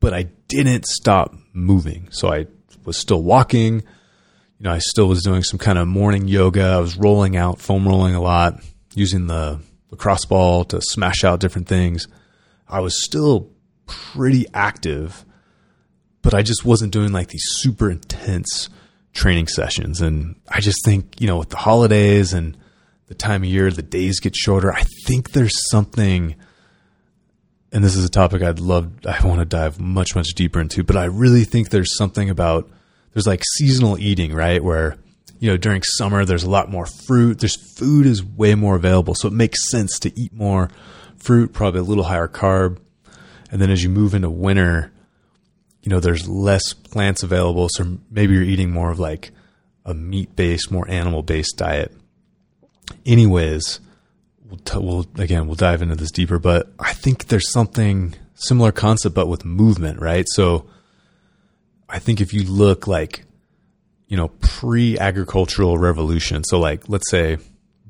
but 0.00 0.12
I 0.12 0.24
didn't 0.48 0.86
stop 0.86 1.34
moving. 1.52 2.08
So 2.10 2.32
I 2.32 2.46
was 2.84 2.98
still 2.98 3.22
walking. 3.22 3.76
You 4.58 4.64
know, 4.64 4.72
I 4.72 4.78
still 4.78 5.08
was 5.08 5.22
doing 5.22 5.42
some 5.42 5.58
kind 5.58 5.78
of 5.78 5.88
morning 5.88 6.28
yoga. 6.28 6.62
I 6.62 6.78
was 6.78 6.96
rolling 6.96 7.36
out, 7.36 7.60
foam 7.60 7.86
rolling 7.86 8.14
a 8.14 8.20
lot, 8.20 8.62
using 8.94 9.26
the 9.26 9.60
lacrosse 9.90 10.24
ball 10.24 10.64
to 10.66 10.80
smash 10.80 11.24
out 11.24 11.40
different 11.40 11.68
things. 11.68 12.08
I 12.68 12.80
was 12.80 13.04
still 13.04 13.50
pretty 13.86 14.46
active, 14.54 15.24
but 16.22 16.34
I 16.34 16.42
just 16.42 16.64
wasn't 16.64 16.92
doing 16.92 17.12
like 17.12 17.28
these 17.28 17.44
super 17.46 17.90
intense 17.90 18.68
training 19.12 19.48
sessions. 19.48 20.00
And 20.00 20.36
I 20.48 20.60
just 20.60 20.84
think, 20.84 21.20
you 21.20 21.26
know, 21.26 21.36
with 21.36 21.50
the 21.50 21.56
holidays 21.56 22.32
and 22.32 22.56
the 23.06 23.14
time 23.14 23.42
of 23.42 23.48
year, 23.48 23.70
the 23.70 23.82
days 23.82 24.20
get 24.20 24.34
shorter. 24.34 24.72
I 24.72 24.84
think 25.06 25.32
there's 25.32 25.70
something, 25.70 26.34
and 27.72 27.84
this 27.84 27.94
is 27.94 28.04
a 28.04 28.10
topic 28.10 28.42
I'd 28.42 28.60
love, 28.60 28.90
I 29.06 29.26
want 29.26 29.40
to 29.40 29.44
dive 29.44 29.78
much, 29.78 30.14
much 30.14 30.28
deeper 30.34 30.60
into, 30.60 30.82
but 30.82 30.96
I 30.96 31.04
really 31.04 31.44
think 31.44 31.68
there's 31.68 31.96
something 31.96 32.30
about, 32.30 32.70
there's 33.12 33.26
like 33.26 33.42
seasonal 33.58 33.98
eating, 33.98 34.32
right? 34.32 34.64
Where, 34.64 34.96
you 35.38 35.50
know, 35.50 35.56
during 35.56 35.82
summer, 35.82 36.24
there's 36.24 36.44
a 36.44 36.50
lot 36.50 36.70
more 36.70 36.86
fruit. 36.86 37.40
There's 37.40 37.56
food 37.76 38.06
is 38.06 38.24
way 38.24 38.54
more 38.54 38.76
available. 38.76 39.14
So 39.14 39.28
it 39.28 39.34
makes 39.34 39.70
sense 39.70 39.98
to 39.98 40.18
eat 40.18 40.32
more 40.32 40.70
fruit, 41.16 41.52
probably 41.52 41.80
a 41.80 41.84
little 41.84 42.04
higher 42.04 42.28
carb. 42.28 42.78
And 43.50 43.60
then 43.60 43.68
as 43.68 43.82
you 43.82 43.90
move 43.90 44.14
into 44.14 44.30
winter, 44.30 44.91
you 45.82 45.90
know, 45.90 46.00
there's 46.00 46.28
less 46.28 46.72
plants 46.72 47.22
available. 47.22 47.68
So 47.70 47.98
maybe 48.10 48.34
you're 48.34 48.42
eating 48.42 48.70
more 48.70 48.90
of 48.90 48.98
like 48.98 49.32
a 49.84 49.94
meat 49.94 50.34
based, 50.36 50.70
more 50.70 50.88
animal 50.88 51.22
based 51.22 51.56
diet. 51.56 51.92
Anyways, 53.04 53.80
we'll, 54.44 54.58
t- 54.58 54.78
we'll, 54.78 55.06
again, 55.16 55.46
we'll 55.46 55.56
dive 55.56 55.82
into 55.82 55.96
this 55.96 56.10
deeper, 56.10 56.38
but 56.38 56.72
I 56.78 56.92
think 56.92 57.26
there's 57.26 57.50
something 57.50 58.14
similar 58.34 58.72
concept, 58.72 59.14
but 59.14 59.28
with 59.28 59.44
movement, 59.44 60.00
right? 60.00 60.24
So 60.28 60.66
I 61.88 61.98
think 61.98 62.20
if 62.20 62.32
you 62.32 62.44
look 62.44 62.86
like, 62.86 63.24
you 64.06 64.16
know, 64.16 64.28
pre 64.28 64.98
agricultural 64.98 65.78
revolution, 65.78 66.44
so 66.44 66.60
like, 66.60 66.88
let's 66.88 67.10
say 67.10 67.38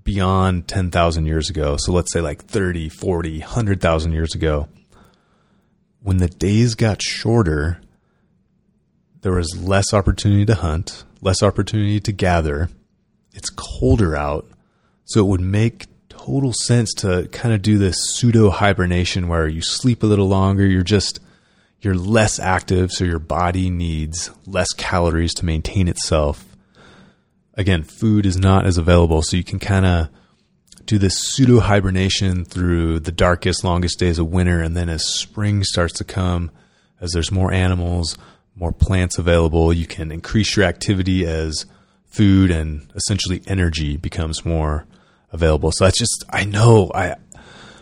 beyond 0.03 0.67
10,000 0.69 1.27
years 1.27 1.51
ago, 1.51 1.77
so 1.79 1.93
let's 1.93 2.13
say 2.13 2.21
like 2.21 2.45
30, 2.45 2.89
40, 2.89 3.41
100,000 3.41 4.13
years 4.13 4.35
ago, 4.35 4.69
when 6.03 6.19
the 6.19 6.29
days 6.29 6.75
got 6.75 7.01
shorter, 7.01 7.81
there 9.23 9.33
was 9.33 9.57
less 9.57 9.95
opportunity 9.95 10.45
to 10.47 10.57
hunt, 10.57 11.05
less 11.21 11.43
opportunity 11.43 12.01
to 12.01 12.13
gather. 12.13 12.69
It's 13.33 13.51
colder 13.51 14.17
out. 14.17 14.47
So 15.05 15.21
it 15.21 15.29
would 15.29 15.41
make 15.41 15.87
total 16.09 16.53
sense 16.53 16.93
to 16.95 17.29
kind 17.33 17.55
of 17.55 17.63
do 17.63 17.79
this 17.79 17.97
pseudo 18.15 18.51
hibernation 18.51 19.29
where 19.29 19.49
you 19.49 19.63
sleep 19.63 20.03
a 20.03 20.07
little 20.07 20.29
longer. 20.29 20.67
You're 20.67 20.83
just, 20.83 21.21
you're 21.81 21.95
less 21.95 22.39
active. 22.39 22.93
So 22.93 23.05
your 23.05 23.19
body 23.19 23.71
needs 23.71 24.31
less 24.47 24.73
calories 24.77 25.35
to 25.35 25.45
maintain 25.45 25.89
itself. 25.89 26.45
Again, 27.55 27.85
food 27.85 28.27
is 28.27 28.37
not 28.37 28.67
as 28.67 28.79
available. 28.79 29.23
So 29.23 29.37
you 29.37 29.45
can 29.45 29.59
kind 29.59 29.87
of 29.87 30.09
do 30.87 30.99
this 30.99 31.19
pseudo 31.19 31.61
hibernation 31.61 32.45
through 32.45 33.01
the 33.01 33.13
darkest, 33.13 33.65
longest 33.65 33.99
days 33.99 34.19
of 34.19 34.29
winter. 34.29 34.61
And 34.61 34.77
then 34.77 34.89
as 34.89 35.07
spring 35.07 35.65
starts 35.65 35.95
to 35.95 36.05
come, 36.05 36.51
as 37.01 37.13
there's 37.13 37.33
more 37.33 37.53
animals, 37.53 38.17
more 38.55 38.73
plants 38.73 39.19
available, 39.19 39.73
you 39.73 39.87
can 39.87 40.13
increase 40.13 40.57
your 40.57 40.67
activity 40.67 41.27
as 41.27 41.67
food 42.07 42.51
and 42.51 42.91
essentially 42.95 43.43
energy 43.47 43.97
becomes 43.97 44.45
more 44.45 44.87
available. 45.33 45.73
So 45.73 45.85
that's 45.85 45.99
just, 45.99 46.25
I 46.31 46.45
know 46.45 46.91
I, 46.95 47.17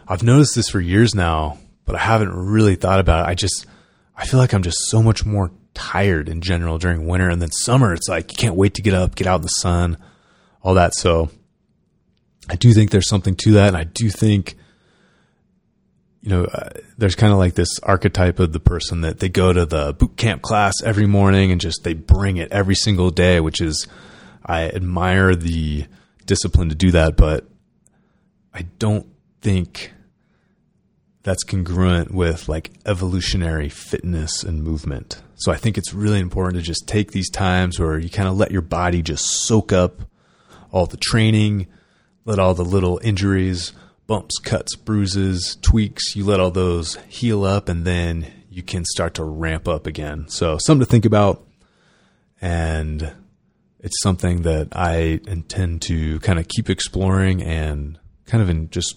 I've 0.06 0.22
noticed 0.22 0.54
this 0.54 0.68
for 0.68 0.80
years 0.80 1.14
now, 1.14 1.58
but 1.84 1.96
I 1.96 1.98
haven't 1.98 2.32
really 2.32 2.76
thought 2.76 3.00
about 3.00 3.26
it. 3.26 3.30
I 3.30 3.34
just, 3.34 3.66
I 4.16 4.26
feel 4.26 4.38
like 4.38 4.52
I'm 4.52 4.62
just 4.62 4.88
so 4.88 5.02
much 5.02 5.26
more 5.26 5.50
tired 5.74 6.28
in 6.28 6.40
general 6.40 6.78
during 6.78 7.06
winter. 7.06 7.28
And 7.28 7.42
then 7.42 7.50
summer, 7.50 7.92
it's 7.92 8.08
like 8.08 8.32
you 8.32 8.36
can't 8.36 8.54
wait 8.54 8.74
to 8.74 8.82
get 8.82 8.94
up, 8.94 9.16
get 9.16 9.26
out 9.26 9.36
in 9.36 9.42
the 9.42 9.48
sun, 9.48 9.96
all 10.62 10.74
that. 10.74 10.94
So 10.94 11.30
I 12.50 12.56
do 12.56 12.72
think 12.72 12.90
there's 12.90 13.08
something 13.08 13.36
to 13.36 13.52
that. 13.52 13.68
And 13.68 13.76
I 13.76 13.84
do 13.84 14.10
think, 14.10 14.56
you 16.20 16.30
know, 16.30 16.44
uh, 16.44 16.70
there's 16.98 17.14
kind 17.14 17.32
of 17.32 17.38
like 17.38 17.54
this 17.54 17.78
archetype 17.84 18.40
of 18.40 18.52
the 18.52 18.58
person 18.58 19.02
that 19.02 19.20
they 19.20 19.28
go 19.28 19.52
to 19.52 19.64
the 19.64 19.94
boot 19.94 20.16
camp 20.16 20.42
class 20.42 20.74
every 20.84 21.06
morning 21.06 21.52
and 21.52 21.60
just 21.60 21.84
they 21.84 21.94
bring 21.94 22.38
it 22.38 22.50
every 22.50 22.74
single 22.74 23.10
day, 23.10 23.38
which 23.38 23.60
is, 23.60 23.86
I 24.44 24.68
admire 24.68 25.36
the 25.36 25.86
discipline 26.26 26.70
to 26.70 26.74
do 26.74 26.90
that, 26.90 27.16
but 27.16 27.46
I 28.52 28.62
don't 28.80 29.06
think 29.42 29.92
that's 31.22 31.44
congruent 31.44 32.12
with 32.12 32.48
like 32.48 32.72
evolutionary 32.84 33.68
fitness 33.68 34.42
and 34.42 34.64
movement. 34.64 35.22
So 35.36 35.52
I 35.52 35.56
think 35.56 35.78
it's 35.78 35.94
really 35.94 36.18
important 36.18 36.56
to 36.56 36.66
just 36.66 36.88
take 36.88 37.12
these 37.12 37.30
times 37.30 37.78
where 37.78 37.96
you 37.96 38.10
kind 38.10 38.28
of 38.28 38.36
let 38.36 38.50
your 38.50 38.62
body 38.62 39.02
just 39.02 39.24
soak 39.46 39.72
up 39.72 40.00
all 40.72 40.86
the 40.86 40.96
training, 40.96 41.68
let 42.24 42.38
all 42.38 42.54
the 42.54 42.64
little 42.64 43.00
injuries, 43.02 43.72
bumps, 44.06 44.38
cuts, 44.38 44.76
bruises, 44.76 45.56
tweaks, 45.62 46.14
you 46.16 46.24
let 46.24 46.40
all 46.40 46.50
those 46.50 46.96
heal 47.09 47.44
up 47.44 47.68
and 47.68 47.85
then 47.85 48.26
you 48.50 48.62
can 48.62 48.85
start 48.85 49.14
to 49.14 49.24
ramp 49.24 49.68
up 49.68 49.87
again. 49.87 50.28
So 50.28 50.59
something 50.59 50.85
to 50.85 50.90
think 50.90 51.04
about. 51.04 51.46
And 52.40 53.12
it's 53.78 54.00
something 54.02 54.42
that 54.42 54.68
I 54.72 55.20
intend 55.26 55.83
to 55.83 56.20
kind 56.20 56.38
of 56.38 56.48
keep 56.48 56.68
exploring 56.68 57.42
and 57.42 57.98
kind 58.26 58.42
of 58.42 58.50
in 58.50 58.70
just 58.70 58.96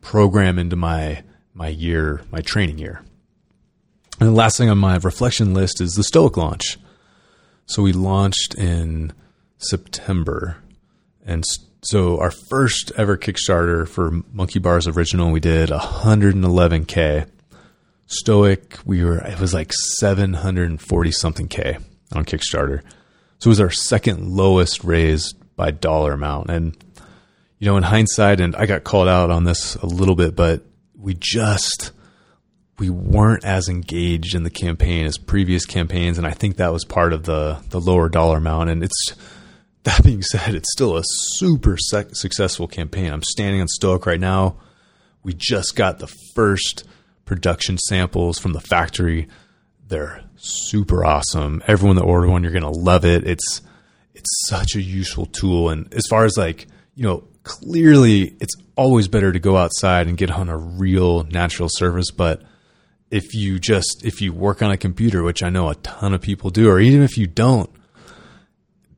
program 0.00 0.58
into 0.58 0.76
my 0.76 1.22
my 1.52 1.68
year, 1.68 2.22
my 2.30 2.40
training 2.40 2.78
year. 2.78 3.02
And 4.20 4.28
the 4.28 4.34
last 4.34 4.56
thing 4.56 4.68
on 4.68 4.78
my 4.78 4.96
reflection 4.96 5.54
list 5.54 5.80
is 5.80 5.92
the 5.92 6.04
Stoic 6.04 6.36
launch. 6.36 6.78
So 7.66 7.82
we 7.82 7.92
launched 7.92 8.54
in 8.54 9.12
September, 9.58 10.58
and 11.24 11.44
so 11.84 12.18
our 12.18 12.30
first 12.30 12.92
ever 12.96 13.16
Kickstarter 13.16 13.86
for 13.86 14.22
Monkey 14.32 14.58
Bars 14.58 14.86
Original, 14.86 15.30
we 15.30 15.40
did 15.40 15.68
111k. 15.68 17.28
Stoic, 18.06 18.78
we 18.84 19.04
were 19.04 19.18
it 19.18 19.40
was 19.40 19.54
like 19.54 19.72
740 19.72 21.12
something 21.12 21.48
k 21.48 21.78
on 22.12 22.24
Kickstarter. 22.24 22.82
So 23.38 23.48
it 23.48 23.52
was 23.52 23.60
our 23.60 23.70
second 23.70 24.28
lowest 24.28 24.84
raised 24.84 25.36
by 25.56 25.70
dollar 25.70 26.12
amount. 26.12 26.50
And, 26.50 26.76
you 27.58 27.66
know, 27.66 27.76
in 27.76 27.82
hindsight, 27.82 28.40
and 28.40 28.56
I 28.56 28.66
got 28.66 28.84
called 28.84 29.08
out 29.08 29.30
on 29.30 29.44
this 29.44 29.74
a 29.76 29.86
little 29.86 30.14
bit, 30.14 30.34
but 30.34 30.62
we 30.98 31.14
just, 31.18 31.92
we 32.78 32.88
weren't 32.90 33.44
as 33.44 33.68
engaged 33.68 34.34
in 34.34 34.42
the 34.42 34.50
campaign 34.50 35.06
as 35.06 35.18
previous 35.18 35.66
campaigns. 35.66 36.18
And 36.18 36.26
I 36.26 36.32
think 36.32 36.56
that 36.56 36.72
was 36.72 36.84
part 36.84 37.12
of 37.12 37.24
the, 37.24 37.62
the 37.68 37.80
lower 37.80 38.08
dollar 38.08 38.38
amount. 38.38 38.70
And 38.70 38.82
it's, 38.82 39.14
that 39.84 40.02
being 40.02 40.22
said, 40.22 40.54
it's 40.54 40.72
still 40.72 40.96
a 40.96 41.02
super 41.04 41.76
sec- 41.78 42.14
successful 42.14 42.66
campaign. 42.66 43.12
I'm 43.12 43.22
standing 43.22 43.60
on 43.60 43.68
Stoic 43.68 44.06
right 44.06 44.20
now. 44.20 44.56
We 45.22 45.34
just 45.34 45.76
got 45.76 45.98
the 45.98 46.12
first 46.34 46.84
production 47.24 47.78
samples 47.78 48.38
from 48.38 48.52
the 48.52 48.60
factory. 48.60 49.28
They're 49.86 50.22
super 50.36 51.04
awesome. 51.04 51.62
Everyone 51.66 51.96
that 51.96 52.02
ordered 52.02 52.28
one, 52.28 52.42
you're 52.42 52.52
going 52.52 52.62
to 52.62 52.70
love 52.70 53.04
it. 53.04 53.26
It's 53.26 53.62
it's 54.14 54.46
such 54.48 54.74
a 54.74 54.80
useful 54.80 55.26
tool 55.26 55.70
and 55.70 55.92
as 55.92 56.06
far 56.08 56.24
as 56.24 56.36
like, 56.36 56.66
you 56.94 57.02
know, 57.02 57.24
clearly 57.42 58.36
it's 58.40 58.54
always 58.76 59.08
better 59.08 59.32
to 59.32 59.38
go 59.38 59.56
outside 59.56 60.06
and 60.06 60.16
get 60.16 60.30
on 60.30 60.48
a 60.48 60.56
real 60.56 61.24
natural 61.24 61.68
surface, 61.70 62.10
but 62.10 62.42
if 63.10 63.34
you 63.34 63.58
just 63.58 64.02
if 64.04 64.20
you 64.20 64.32
work 64.32 64.62
on 64.62 64.70
a 64.70 64.76
computer, 64.76 65.22
which 65.22 65.42
I 65.42 65.50
know 65.50 65.68
a 65.68 65.74
ton 65.76 66.14
of 66.14 66.22
people 66.22 66.50
do 66.50 66.70
or 66.70 66.80
even 66.80 67.02
if 67.02 67.18
you 67.18 67.26
don't, 67.26 67.70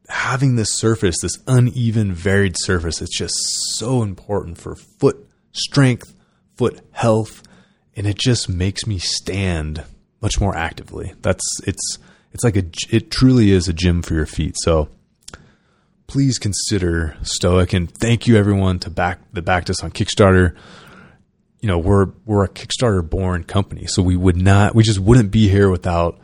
having 0.09 0.57
this 0.57 0.73
surface, 0.73 1.17
this 1.21 1.39
uneven 1.47 2.13
varied 2.13 2.57
surface, 2.59 3.01
it's 3.01 3.17
just 3.17 3.35
so 3.77 4.03
important 4.03 4.59
for 4.59 4.77
foot 4.77 5.29
strength, 5.53 6.15
foot 6.57 6.81
health, 6.93 7.43
and 7.95 8.07
it 8.07 8.19
just 8.19 8.49
makes 8.49 8.87
me 8.87 8.99
stand 8.99 9.85
much 10.21 10.41
more 10.41 10.57
actively. 10.57 11.15
That's 11.23 11.45
it's 11.67 11.99
it's 12.33 12.45
like 12.45 12.57
a 12.57 12.65
it 12.91 13.11
truly 13.11 13.51
is 13.51 13.69
a 13.69 13.73
gym 13.73 14.03
for 14.03 14.15
your 14.15 14.27
feet. 14.27 14.57
So 14.59 14.89
please 16.07 16.39
consider 16.39 17.17
Stoic 17.23 17.73
and 17.73 17.91
thank 17.91 18.27
you 18.27 18.37
everyone 18.37 18.79
to 18.81 18.91
back 18.91 19.21
that 19.33 19.43
backed 19.43 19.71
us 19.71 19.83
on 19.83 19.91
Kickstarter. 19.91 20.55
You 21.61 21.69
know, 21.69 21.79
we're 21.79 22.07
we're 22.25 22.45
a 22.45 22.49
Kickstarter 22.49 23.09
born 23.09 23.45
company, 23.45 23.87
so 23.87 24.03
we 24.03 24.17
would 24.17 24.37
not 24.37 24.75
we 24.75 24.83
just 24.83 25.01
wouldn't 25.01 25.31
be 25.31 25.49
here 25.49 25.71
without 25.71 26.21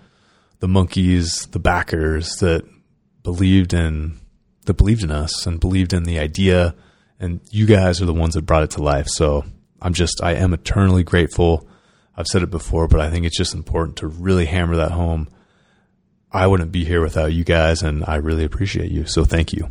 the 0.60 0.68
monkeys, 0.68 1.46
the 1.46 1.58
backers 1.58 2.36
that 2.36 2.64
believed 3.22 3.72
in 3.72 4.18
that 4.66 4.74
believed 4.74 5.02
in 5.02 5.10
us 5.10 5.46
and 5.46 5.60
believed 5.60 5.92
in 5.92 6.04
the 6.04 6.18
idea 6.18 6.74
and 7.18 7.40
you 7.50 7.66
guys 7.66 8.00
are 8.00 8.06
the 8.06 8.14
ones 8.14 8.34
that 8.34 8.42
brought 8.42 8.62
it 8.62 8.70
to 8.72 8.82
life. 8.82 9.06
So 9.08 9.44
I'm 9.80 9.92
just 9.92 10.22
I 10.22 10.34
am 10.34 10.54
eternally 10.54 11.02
grateful 11.02 11.68
I've 12.16 12.26
said 12.26 12.42
it 12.42 12.50
before, 12.50 12.88
but 12.88 13.00
I 13.00 13.10
think 13.10 13.24
it's 13.24 13.36
just 13.36 13.54
important 13.54 13.96
to 13.98 14.06
really 14.06 14.46
hammer 14.46 14.76
that 14.76 14.92
home. 14.92 15.28
I 16.30 16.46
wouldn't 16.46 16.72
be 16.72 16.84
here 16.84 17.02
without 17.02 17.32
you 17.32 17.44
guys, 17.44 17.82
and 17.82 18.04
I 18.06 18.16
really 18.16 18.44
appreciate 18.44 18.90
you. 18.90 19.06
So 19.06 19.24
thank 19.24 19.52
you. 19.52 19.70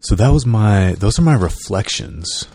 So 0.00 0.14
that 0.14 0.30
was 0.30 0.46
my, 0.46 0.92
those 0.92 1.18
are 1.18 1.22
my 1.22 1.34
reflections. 1.34 2.46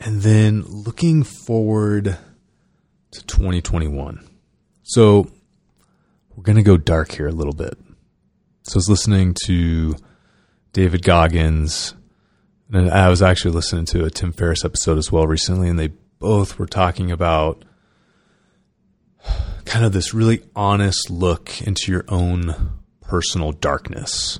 And 0.00 0.22
then 0.22 0.62
looking 0.62 1.22
forward 1.22 2.18
to 3.12 3.26
2021. 3.26 4.26
So 4.82 5.30
we're 6.36 6.42
going 6.42 6.56
to 6.56 6.62
go 6.62 6.76
dark 6.76 7.12
here 7.12 7.26
a 7.26 7.32
little 7.32 7.54
bit. 7.54 7.78
So 8.62 8.74
I 8.74 8.78
was 8.78 8.90
listening 8.90 9.34
to 9.46 9.96
David 10.72 11.02
Goggins, 11.02 11.94
and 12.70 12.90
I 12.90 13.08
was 13.08 13.22
actually 13.22 13.52
listening 13.52 13.86
to 13.86 14.04
a 14.04 14.10
Tim 14.10 14.32
Ferriss 14.32 14.64
episode 14.64 14.98
as 14.98 15.10
well 15.10 15.26
recently, 15.26 15.68
and 15.68 15.78
they 15.78 15.92
both 16.18 16.58
were 16.58 16.66
talking 16.66 17.10
about 17.10 17.64
kind 19.64 19.84
of 19.84 19.92
this 19.92 20.12
really 20.12 20.42
honest 20.54 21.10
look 21.10 21.62
into 21.62 21.90
your 21.90 22.04
own 22.08 22.72
personal 23.00 23.52
darkness. 23.52 24.38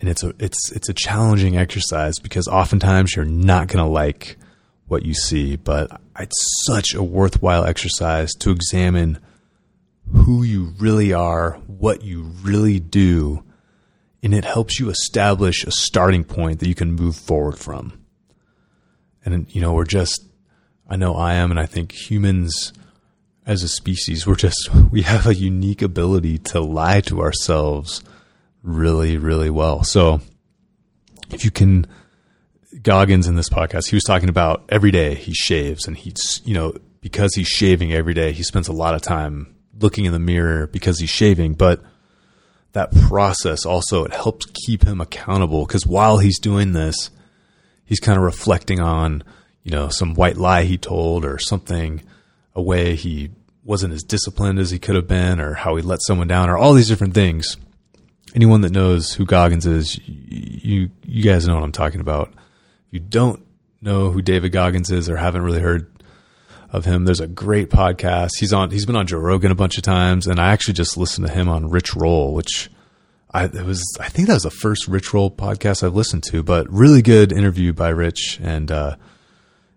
And 0.00 0.08
it's 0.08 0.22
a 0.22 0.32
it's 0.38 0.70
it's 0.72 0.88
a 0.88 0.94
challenging 0.94 1.56
exercise 1.56 2.18
because 2.20 2.46
oftentimes 2.46 3.16
you're 3.16 3.24
not 3.24 3.66
going 3.66 3.84
to 3.84 3.90
like 3.90 4.36
what 4.86 5.04
you 5.04 5.12
see, 5.12 5.56
but 5.56 6.00
it's 6.18 6.64
such 6.66 6.94
a 6.94 7.02
worthwhile 7.02 7.64
exercise 7.64 8.32
to 8.40 8.50
examine 8.50 9.18
who 10.12 10.42
you 10.42 10.72
really 10.78 11.12
are, 11.12 11.60
what 11.66 12.02
you 12.02 12.22
really 12.42 12.80
do, 12.80 13.44
and 14.22 14.34
it 14.34 14.44
helps 14.44 14.80
you 14.80 14.90
establish 14.90 15.64
a 15.64 15.70
starting 15.70 16.24
point 16.24 16.60
that 16.60 16.68
you 16.68 16.74
can 16.74 16.92
move 16.92 17.16
forward 17.16 17.58
from. 17.58 18.00
And, 19.24 19.46
you 19.54 19.60
know, 19.60 19.72
we're 19.72 19.84
just, 19.84 20.26
I 20.88 20.96
know 20.96 21.14
I 21.14 21.34
am, 21.34 21.50
and 21.50 21.60
I 21.60 21.66
think 21.66 21.92
humans 21.92 22.72
as 23.46 23.62
a 23.62 23.68
species, 23.68 24.26
we're 24.26 24.34
just, 24.34 24.70
we 24.90 25.02
have 25.02 25.26
a 25.26 25.34
unique 25.34 25.82
ability 25.82 26.38
to 26.38 26.60
lie 26.60 27.00
to 27.02 27.20
ourselves 27.20 28.02
really, 28.62 29.16
really 29.16 29.50
well. 29.50 29.84
So 29.84 30.20
if 31.30 31.44
you 31.44 31.50
can, 31.50 31.86
Goggins 32.82 33.26
in 33.26 33.36
this 33.36 33.48
podcast, 33.48 33.88
he 33.88 33.96
was 33.96 34.04
talking 34.04 34.28
about 34.28 34.64
every 34.68 34.90
day 34.90 35.14
he 35.14 35.32
shaves 35.32 35.86
and 35.86 35.96
he's, 35.96 36.42
you 36.44 36.54
know, 36.54 36.74
because 37.00 37.34
he's 37.34 37.48
shaving 37.48 37.92
every 37.92 38.14
day, 38.14 38.32
he 38.32 38.42
spends 38.42 38.68
a 38.68 38.72
lot 38.72 38.94
of 38.94 39.02
time 39.02 39.54
looking 39.78 40.04
in 40.04 40.12
the 40.12 40.18
mirror 40.18 40.66
because 40.66 40.98
he's 40.98 41.10
shaving, 41.10 41.54
but 41.54 41.82
that 42.72 42.94
process 42.94 43.64
also 43.64 44.04
it 44.04 44.12
helps 44.12 44.46
keep 44.46 44.84
him 44.84 45.00
accountable 45.00 45.66
because 45.66 45.86
while 45.86 46.18
he's 46.18 46.38
doing 46.38 46.72
this, 46.72 47.10
he's 47.84 48.00
kind 48.00 48.18
of 48.18 48.24
reflecting 48.24 48.80
on, 48.80 49.22
you 49.62 49.70
know, 49.70 49.88
some 49.88 50.14
white 50.14 50.36
lie 50.36 50.64
he 50.64 50.76
told 50.76 51.24
or 51.24 51.38
something, 51.38 52.02
a 52.54 52.62
way 52.62 52.94
he 52.94 53.30
wasn't 53.64 53.92
as 53.92 54.02
disciplined 54.02 54.58
as 54.58 54.70
he 54.70 54.78
could 54.78 54.94
have 54.94 55.06
been, 55.06 55.40
or 55.40 55.54
how 55.54 55.76
he 55.76 55.82
let 55.82 56.00
someone 56.06 56.28
down, 56.28 56.48
or 56.48 56.56
all 56.56 56.72
these 56.72 56.88
different 56.88 57.14
things. 57.14 57.56
Anyone 58.34 58.62
that 58.62 58.72
knows 58.72 59.12
who 59.12 59.26
Goggins 59.26 59.66
is, 59.66 59.98
you 60.06 60.90
you 61.04 61.22
guys 61.22 61.46
know 61.46 61.54
what 61.54 61.64
I'm 61.64 61.72
talking 61.72 62.00
about. 62.00 62.28
If 62.32 62.92
you 62.92 63.00
don't 63.00 63.44
know 63.80 64.10
who 64.10 64.22
David 64.22 64.52
Goggins 64.52 64.90
is 64.90 65.08
or 65.08 65.16
haven't 65.16 65.42
really 65.42 65.60
heard 65.60 65.97
of 66.70 66.84
him. 66.84 67.04
There's 67.04 67.20
a 67.20 67.26
great 67.26 67.70
podcast. 67.70 68.30
He's 68.38 68.52
on. 68.52 68.70
He's 68.70 68.86
been 68.86 68.96
on 68.96 69.06
Joe 69.06 69.18
Rogan 69.18 69.50
a 69.50 69.56
bunch 69.56 69.76
of 69.76 69.82
times, 69.82 70.26
and 70.26 70.38
I 70.38 70.52
actually 70.52 70.74
just 70.74 70.96
listened 70.96 71.26
to 71.26 71.32
him 71.32 71.48
on 71.48 71.70
Rich 71.70 71.94
Roll, 71.94 72.34
which 72.34 72.70
I 73.32 73.46
was. 73.46 73.82
I 74.00 74.08
think 74.08 74.28
that 74.28 74.34
was 74.34 74.42
the 74.42 74.50
first 74.50 74.88
Rich 74.88 75.14
Roll 75.14 75.30
podcast 75.30 75.82
I've 75.82 75.94
listened 75.94 76.24
to. 76.24 76.42
But 76.42 76.70
really 76.70 77.02
good 77.02 77.32
interview 77.32 77.72
by 77.72 77.88
Rich, 77.88 78.40
and 78.42 78.70
uh, 78.70 78.96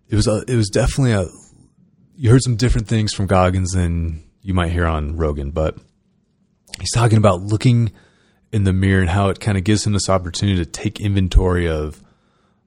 it 0.10 0.16
was 0.16 0.28
a, 0.28 0.44
it 0.48 0.56
was 0.56 0.70
definitely 0.70 1.14
a. 1.14 1.28
You 2.16 2.30
heard 2.30 2.44
some 2.44 2.56
different 2.56 2.88
things 2.88 3.14
from 3.14 3.26
Goggins 3.26 3.72
than 3.72 4.24
you 4.42 4.54
might 4.54 4.72
hear 4.72 4.86
on 4.86 5.18
Rogan, 5.18 5.52
but 5.52 5.78
he's 6.80 6.92
talking 6.92 7.18
about 7.18 7.42
looking 7.42 7.92
in 8.52 8.64
the 8.64 8.74
mirror 8.74 9.02
and 9.02 9.10
how 9.10 9.30
it 9.30 9.40
kind 9.40 9.58
of 9.58 9.64
gives 9.64 9.86
him 9.86 9.94
this 9.94 10.10
opportunity 10.10 10.58
to 10.58 10.70
take 10.70 11.00
inventory 11.00 11.68
of 11.68 12.04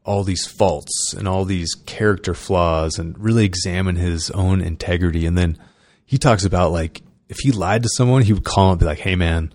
all 0.04 0.22
these 0.22 0.46
faults 0.46 1.14
and 1.16 1.26
all 1.26 1.44
these 1.44 1.74
character 1.86 2.34
flaws 2.34 2.98
and 2.98 3.18
really 3.18 3.44
examine 3.44 3.96
his 3.96 4.30
own 4.30 4.60
integrity. 4.60 5.26
And 5.26 5.36
then 5.36 5.58
he 6.04 6.18
talks 6.18 6.44
about 6.44 6.72
like 6.72 7.02
if 7.28 7.38
he 7.38 7.52
lied 7.52 7.82
to 7.82 7.88
someone, 7.96 8.22
he 8.22 8.32
would 8.32 8.44
call 8.44 8.66
him 8.66 8.72
and 8.72 8.80
be 8.80 8.86
like, 8.86 8.98
"Hey, 8.98 9.16
man, 9.16 9.52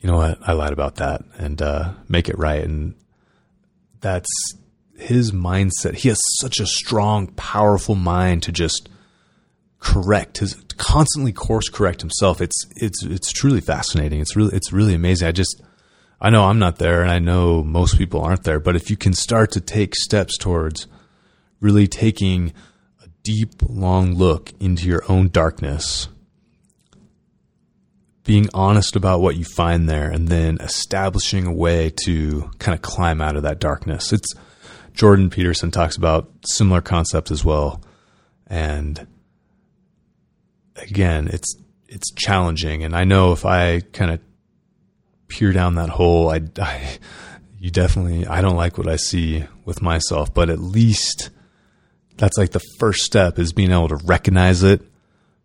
you 0.00 0.10
know 0.10 0.16
what? 0.16 0.38
I 0.42 0.52
lied 0.52 0.72
about 0.72 0.96
that," 0.96 1.22
and 1.38 1.62
uh, 1.62 1.94
make 2.08 2.28
it 2.28 2.38
right. 2.38 2.62
And 2.64 2.94
that's 4.00 4.28
his 4.96 5.30
mindset. 5.32 5.94
He 5.94 6.08
has 6.08 6.20
such 6.40 6.58
a 6.58 6.66
strong, 6.66 7.28
powerful 7.28 7.94
mind 7.94 8.42
to 8.44 8.52
just 8.52 8.88
correct 9.80 10.38
his 10.38 10.54
constantly 10.76 11.32
course 11.32 11.68
correct 11.68 12.00
himself. 12.00 12.40
It's 12.40 12.56
it's 12.76 13.04
it's 13.04 13.32
truly 13.32 13.60
fascinating. 13.60 14.20
It's 14.20 14.34
really 14.34 14.54
it's 14.56 14.72
really 14.72 14.94
amazing. 14.94 15.28
I 15.28 15.32
just 15.32 15.62
I 16.20 16.30
know 16.30 16.44
I'm 16.44 16.58
not 16.58 16.78
there 16.78 17.02
and 17.02 17.10
I 17.10 17.18
know 17.20 17.62
most 17.62 17.96
people 17.96 18.20
aren't 18.20 18.42
there, 18.42 18.58
but 18.58 18.74
if 18.74 18.90
you 18.90 18.96
can 18.96 19.12
start 19.12 19.52
to 19.52 19.60
take 19.60 19.94
steps 19.94 20.36
towards 20.36 20.88
really 21.60 21.86
taking 21.86 22.52
a 23.02 23.08
deep, 23.22 23.54
long 23.68 24.14
look 24.14 24.52
into 24.58 24.88
your 24.88 25.04
own 25.08 25.28
darkness, 25.28 26.08
being 28.24 28.48
honest 28.52 28.96
about 28.96 29.20
what 29.20 29.36
you 29.36 29.44
find 29.44 29.88
there, 29.88 30.10
and 30.10 30.28
then 30.28 30.58
establishing 30.60 31.46
a 31.46 31.52
way 31.52 31.90
to 32.04 32.50
kind 32.58 32.74
of 32.74 32.82
climb 32.82 33.20
out 33.20 33.36
of 33.36 33.44
that 33.44 33.60
darkness. 33.60 34.12
It's 34.12 34.34
Jordan 34.92 35.30
Peterson 35.30 35.70
talks 35.70 35.96
about 35.96 36.28
similar 36.44 36.80
concepts 36.80 37.30
as 37.30 37.44
well. 37.44 37.80
And 38.48 39.06
again, 40.76 41.28
it's 41.28 41.56
it's 41.86 42.12
challenging 42.12 42.84
and 42.84 42.94
I 42.94 43.04
know 43.04 43.32
if 43.32 43.46
I 43.46 43.80
kind 43.80 44.10
of 44.10 44.20
peer 45.28 45.52
down 45.52 45.76
that 45.76 45.90
hole, 45.90 46.30
I, 46.30 46.42
I, 46.60 46.98
you 47.58 47.70
definitely, 47.70 48.26
I 48.26 48.40
don't 48.40 48.56
like 48.56 48.78
what 48.78 48.88
I 48.88 48.96
see 48.96 49.44
with 49.64 49.82
myself, 49.82 50.32
but 50.32 50.50
at 50.50 50.58
least 50.58 51.30
that's 52.16 52.36
like 52.36 52.50
the 52.50 52.62
first 52.78 53.02
step 53.02 53.38
is 53.38 53.52
being 53.52 53.70
able 53.70 53.88
to 53.88 53.96
recognize 54.04 54.62
it 54.62 54.82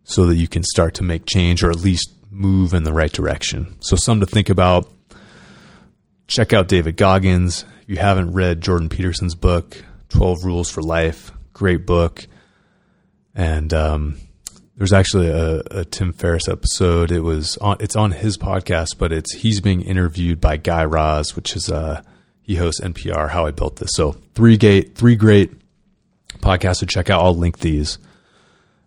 so 0.03 0.25
that 0.25 0.35
you 0.35 0.47
can 0.47 0.63
start 0.63 0.95
to 0.95 1.03
make 1.03 1.25
change 1.25 1.63
or 1.63 1.69
at 1.69 1.77
least 1.77 2.11
move 2.29 2.73
in 2.73 2.83
the 2.83 2.93
right 2.93 3.11
direction. 3.11 3.77
So, 3.79 3.95
some 3.95 4.19
to 4.19 4.25
think 4.25 4.49
about. 4.49 4.89
Check 6.27 6.53
out 6.53 6.67
David 6.67 6.97
Goggins. 6.97 7.65
If 7.83 7.89
you 7.89 7.97
haven't 7.97 8.33
read 8.33 8.61
Jordan 8.61 8.89
Peterson's 8.89 9.35
book, 9.35 9.83
12 10.09 10.45
Rules 10.45 10.69
for 10.69 10.81
Life, 10.81 11.31
great 11.51 11.85
book. 11.85 12.25
And 13.35 13.73
um, 13.73 14.17
there's 14.75 14.93
actually 14.93 15.27
a, 15.27 15.61
a, 15.71 15.85
Tim 15.85 16.13
Ferriss 16.13 16.47
episode. 16.47 17.11
It 17.11 17.19
was 17.19 17.57
on. 17.57 17.77
It's 17.79 17.95
on 17.95 18.11
his 18.11 18.37
podcast, 18.37 18.97
but 18.97 19.11
it's 19.11 19.33
he's 19.33 19.61
being 19.61 19.81
interviewed 19.81 20.41
by 20.41 20.57
Guy 20.57 20.83
Raz, 20.85 21.35
which 21.35 21.55
is 21.55 21.69
uh 21.69 22.01
he 22.41 22.55
hosts 22.55 22.81
NPR. 22.81 23.29
How 23.29 23.45
I 23.45 23.51
Built 23.51 23.75
This. 23.75 23.91
So 23.93 24.13
three 24.33 24.57
gate, 24.57 24.95
three 24.95 25.15
great 25.15 25.51
podcasts 26.39 26.79
to 26.79 26.85
check 26.85 27.09
out. 27.09 27.23
I'll 27.23 27.35
link 27.35 27.59
these 27.59 27.99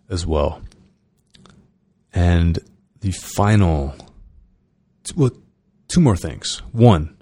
as 0.09 0.25
well. 0.25 0.61
And 2.13 2.59
the 3.01 3.11
final, 3.11 3.95
well, 5.15 5.31
two 5.87 6.01
more 6.01 6.17
things. 6.17 6.61
One 6.71 7.15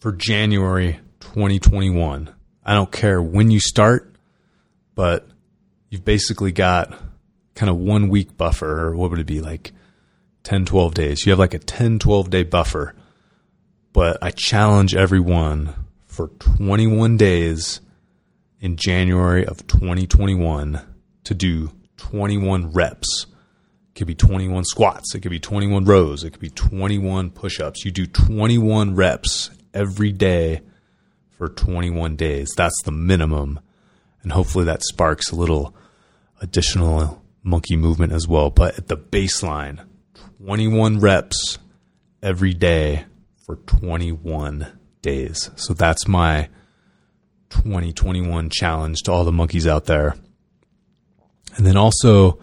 for 0.00 0.12
January 0.12 1.00
2021. 1.20 2.34
I 2.64 2.74
don't 2.74 2.92
care 2.92 3.20
when 3.20 3.50
you 3.50 3.60
start, 3.60 4.14
but 4.94 5.28
you've 5.94 6.04
basically 6.04 6.50
got 6.50 6.92
kind 7.54 7.70
of 7.70 7.76
one 7.76 8.08
week 8.08 8.36
buffer, 8.36 8.88
or 8.88 8.96
what 8.96 9.10
would 9.10 9.20
it 9.20 9.26
be 9.26 9.40
like 9.40 9.70
10, 10.42 10.64
12 10.64 10.92
days? 10.92 11.24
You 11.24 11.30
have 11.30 11.38
like 11.38 11.54
a 11.54 11.60
10, 11.60 12.00
12 12.00 12.30
day 12.30 12.42
buffer. 12.42 12.96
But 13.92 14.18
I 14.20 14.32
challenge 14.32 14.96
everyone 14.96 15.72
for 16.08 16.28
21 16.40 17.16
days 17.16 17.80
in 18.58 18.74
January 18.74 19.46
of 19.46 19.64
2021 19.68 20.80
to 21.22 21.34
do 21.34 21.70
21 21.98 22.72
reps. 22.72 23.26
It 23.90 23.98
could 23.98 24.08
be 24.08 24.16
21 24.16 24.64
squats. 24.64 25.14
It 25.14 25.20
could 25.20 25.30
be 25.30 25.38
21 25.38 25.84
rows. 25.84 26.24
It 26.24 26.32
could 26.32 26.40
be 26.40 26.50
21 26.50 27.30
push 27.30 27.60
ups. 27.60 27.84
You 27.84 27.92
do 27.92 28.06
21 28.06 28.96
reps 28.96 29.50
every 29.72 30.10
day 30.10 30.62
for 31.38 31.48
21 31.48 32.16
days. 32.16 32.52
That's 32.56 32.82
the 32.84 32.90
minimum. 32.90 33.60
And 34.24 34.32
hopefully 34.32 34.64
that 34.64 34.82
sparks 34.82 35.30
a 35.30 35.36
little 35.36 35.76
additional 36.40 37.22
monkey 37.42 37.76
movement 37.76 38.12
as 38.12 38.26
well. 38.26 38.50
But 38.50 38.78
at 38.78 38.88
the 38.88 38.96
baseline, 38.96 39.84
21 40.44 40.98
reps 40.98 41.58
every 42.22 42.54
day 42.54 43.04
for 43.44 43.56
21 43.56 44.78
days. 45.02 45.50
So 45.56 45.74
that's 45.74 46.08
my 46.08 46.48
2021 47.50 48.50
challenge 48.50 49.02
to 49.02 49.12
all 49.12 49.24
the 49.24 49.32
monkeys 49.32 49.66
out 49.66 49.84
there. 49.84 50.16
And 51.56 51.64
then 51.64 51.76
also 51.76 52.40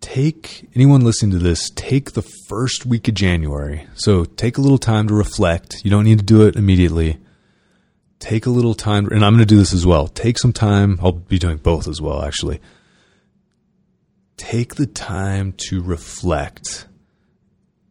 take 0.00 0.68
anyone 0.74 1.00
listening 1.00 1.32
to 1.32 1.38
this, 1.38 1.70
take 1.74 2.12
the 2.12 2.22
first 2.48 2.86
week 2.86 3.08
of 3.08 3.14
January. 3.14 3.86
So 3.94 4.24
take 4.24 4.56
a 4.56 4.60
little 4.60 4.78
time 4.78 5.08
to 5.08 5.14
reflect. 5.14 5.82
You 5.84 5.90
don't 5.90 6.04
need 6.04 6.18
to 6.18 6.24
do 6.24 6.46
it 6.46 6.56
immediately. 6.56 7.18
Take 8.18 8.44
a 8.44 8.50
little 8.50 8.74
time, 8.74 9.06
and 9.06 9.24
I'm 9.24 9.32
going 9.32 9.38
to 9.38 9.46
do 9.46 9.56
this 9.56 9.72
as 9.72 9.86
well. 9.86 10.06
Take 10.06 10.38
some 10.38 10.52
time. 10.52 10.98
I'll 11.02 11.12
be 11.12 11.38
doing 11.38 11.56
both 11.56 11.88
as 11.88 12.02
well, 12.02 12.22
actually 12.22 12.60
take 14.50 14.74
the 14.74 14.86
time 14.86 15.52
to 15.52 15.80
reflect 15.80 16.88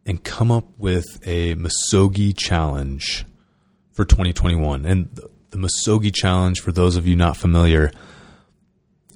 and 0.04 0.22
come 0.22 0.50
up 0.50 0.66
with 0.76 1.06
a 1.26 1.54
Misogi 1.54 2.36
challenge 2.36 3.24
for 3.92 4.04
2021. 4.04 4.84
And 4.84 5.08
the 5.50 5.56
Misogi 5.56 6.10
challenge, 6.14 6.60
for 6.60 6.70
those 6.70 6.96
of 6.96 7.06
you 7.06 7.16
not 7.16 7.38
familiar, 7.38 7.90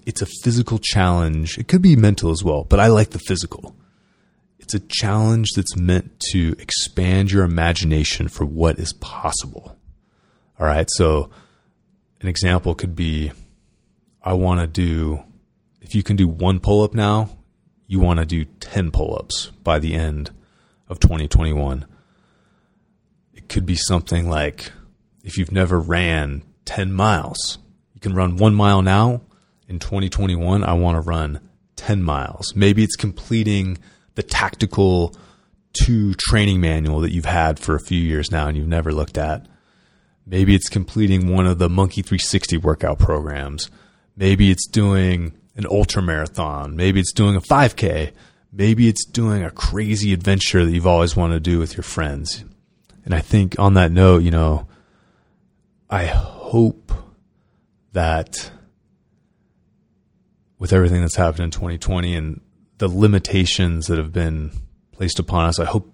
it's 0.07 0.23
a 0.23 0.27
physical 0.43 0.79
challenge. 0.79 1.59
It 1.59 1.69
could 1.69 1.83
be 1.83 1.97
mental 1.97 2.31
as 2.31 2.43
well, 2.43 2.65
but 2.65 2.81
I 2.81 2.87
like 2.87 3.11
the 3.11 3.19
physical. 3.19 3.77
It's 4.59 4.73
a 4.73 4.81
challenge 4.81 5.51
that's 5.55 5.77
meant 5.77 6.19
to 6.33 6.57
expand 6.59 7.31
your 7.31 7.45
imagination 7.45 8.29
for 8.29 8.47
what 8.47 8.79
is 8.79 8.95
possible. 8.95 9.77
All 10.59 10.67
right. 10.67 10.89
So 10.93 11.29
an 12.23 12.29
example 12.29 12.75
could 12.75 12.97
be 12.97 13.33
I 14.23 14.33
want 14.33 14.61
to 14.61 14.67
do, 14.67 15.23
you 15.95 16.03
can 16.03 16.17
do 16.17 16.29
one 16.29 16.61
pull 16.61 16.83
up 16.83 16.95
now, 16.95 17.31
you 17.87 18.01
want 18.01 18.21
to 18.21 18.27
do 18.27 18.45
10 18.45 18.91
pull 18.91 19.17
ups 19.17 19.51
by 19.63 19.79
the 19.79 19.95
end 19.95 20.31
of 20.89 21.01
2021. 21.01 21.87
It 23.35 23.49
could 23.49 23.67
be 23.67 23.77
something 23.77 24.29
like 24.29 24.73
if 25.23 25.39
you've 25.39 25.53
never 25.53 25.79
ran 25.79 26.43
10 26.65 26.93
miles, 26.93 27.59
you 27.95 28.01
can 28.01 28.15
run 28.15 28.37
one 28.37 28.55
mile 28.55 28.83
now. 28.83 29.23
In 29.67 29.79
2021, 29.79 30.63
I 30.63 30.75
want 30.75 30.97
to 30.97 31.01
run 31.01 31.41
10 31.77 32.03
miles. 32.03 32.55
Maybe 32.55 32.85
it's 32.85 32.97
completing 32.97 33.79
the 34.15 34.23
tactical 34.23 35.17
two 35.73 36.15
training 36.15 36.61
manual 36.61 37.01
that 37.01 37.13
you've 37.13 37.25
had 37.25 37.59
for 37.59 37.75
a 37.75 37.81
few 37.81 38.01
years 38.01 38.31
now 38.31 38.47
and 38.47 38.57
you've 38.57 38.69
never 38.69 38.93
looked 38.93 39.19
at. 39.19 39.47
Maybe 40.27 40.55
it's 40.55 40.69
completing 40.69 41.33
one 41.33 41.47
of 41.47 41.59
the 41.59 41.69
Monkey 41.69 42.03
360 42.03 42.59
workout 42.59 42.99
programs. 42.99 43.71
Maybe 44.17 44.51
it's 44.51 44.67
doing 44.67 45.33
an 45.57 45.67
ultra 45.67 46.03
marathon. 46.03 46.77
Maybe 46.77 47.01
it's 47.01 47.13
doing 47.13 47.37
a 47.37 47.41
5K. 47.41 48.13
Maybe 48.53 48.89
it's 48.89 49.05
doing 49.05 49.43
a 49.43 49.51
crazy 49.51 50.13
adventure 50.13 50.65
that 50.65 50.71
you've 50.71 50.87
always 50.87 51.17
wanted 51.17 51.35
to 51.35 51.51
do 51.51 51.59
with 51.59 51.77
your 51.77 51.83
friends. 51.83 52.45
And 53.05 53.15
I 53.15 53.21
think 53.21 53.59
on 53.59 53.75
that 53.75 53.93
note, 53.93 54.23
you 54.23 54.31
know, 54.31 54.67
I 55.91 56.07
hope 56.07 56.93
that 57.93 58.51
with 60.59 60.73
everything 60.73 61.03
that's 61.03 61.17
happened 61.17 61.45
in 61.45 61.51
2020 61.51 62.17
and 62.17 62.41
the 62.79 62.89
limitations 62.89 63.87
that 63.87 63.99
have 63.99 64.13
been 64.13 64.51
placed 64.93 65.19
upon 65.19 65.47
us, 65.47 65.59
I 65.59 65.65
hope 65.65 65.91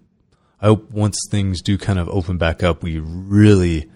I 0.60 0.66
hope 0.66 0.90
once 0.90 1.18
things 1.30 1.62
do 1.62 1.78
kind 1.78 1.98
of 1.98 2.08
open 2.10 2.36
back 2.36 2.62
up, 2.62 2.82
we 2.82 2.98
really 2.98 3.90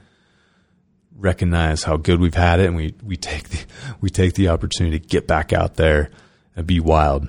recognize 1.17 1.85
how 1.85 1.97
good 1.97 2.21
we've 2.21 2.35
had 2.35 2.61
it 2.61 2.67
and 2.67 2.77
we, 2.77 2.95
we 3.03 3.17
take 3.17 3.49
the 3.49 3.65
we 4.01 4.11
take 4.11 4.35
the 4.35 4.49
opportunity 4.49 4.99
to 4.99 5.07
get 5.07 5.27
back 5.27 5.53
out 5.53 5.75
there 5.77 6.11
and 6.57 6.67
be 6.67 6.81
wild. 6.81 7.29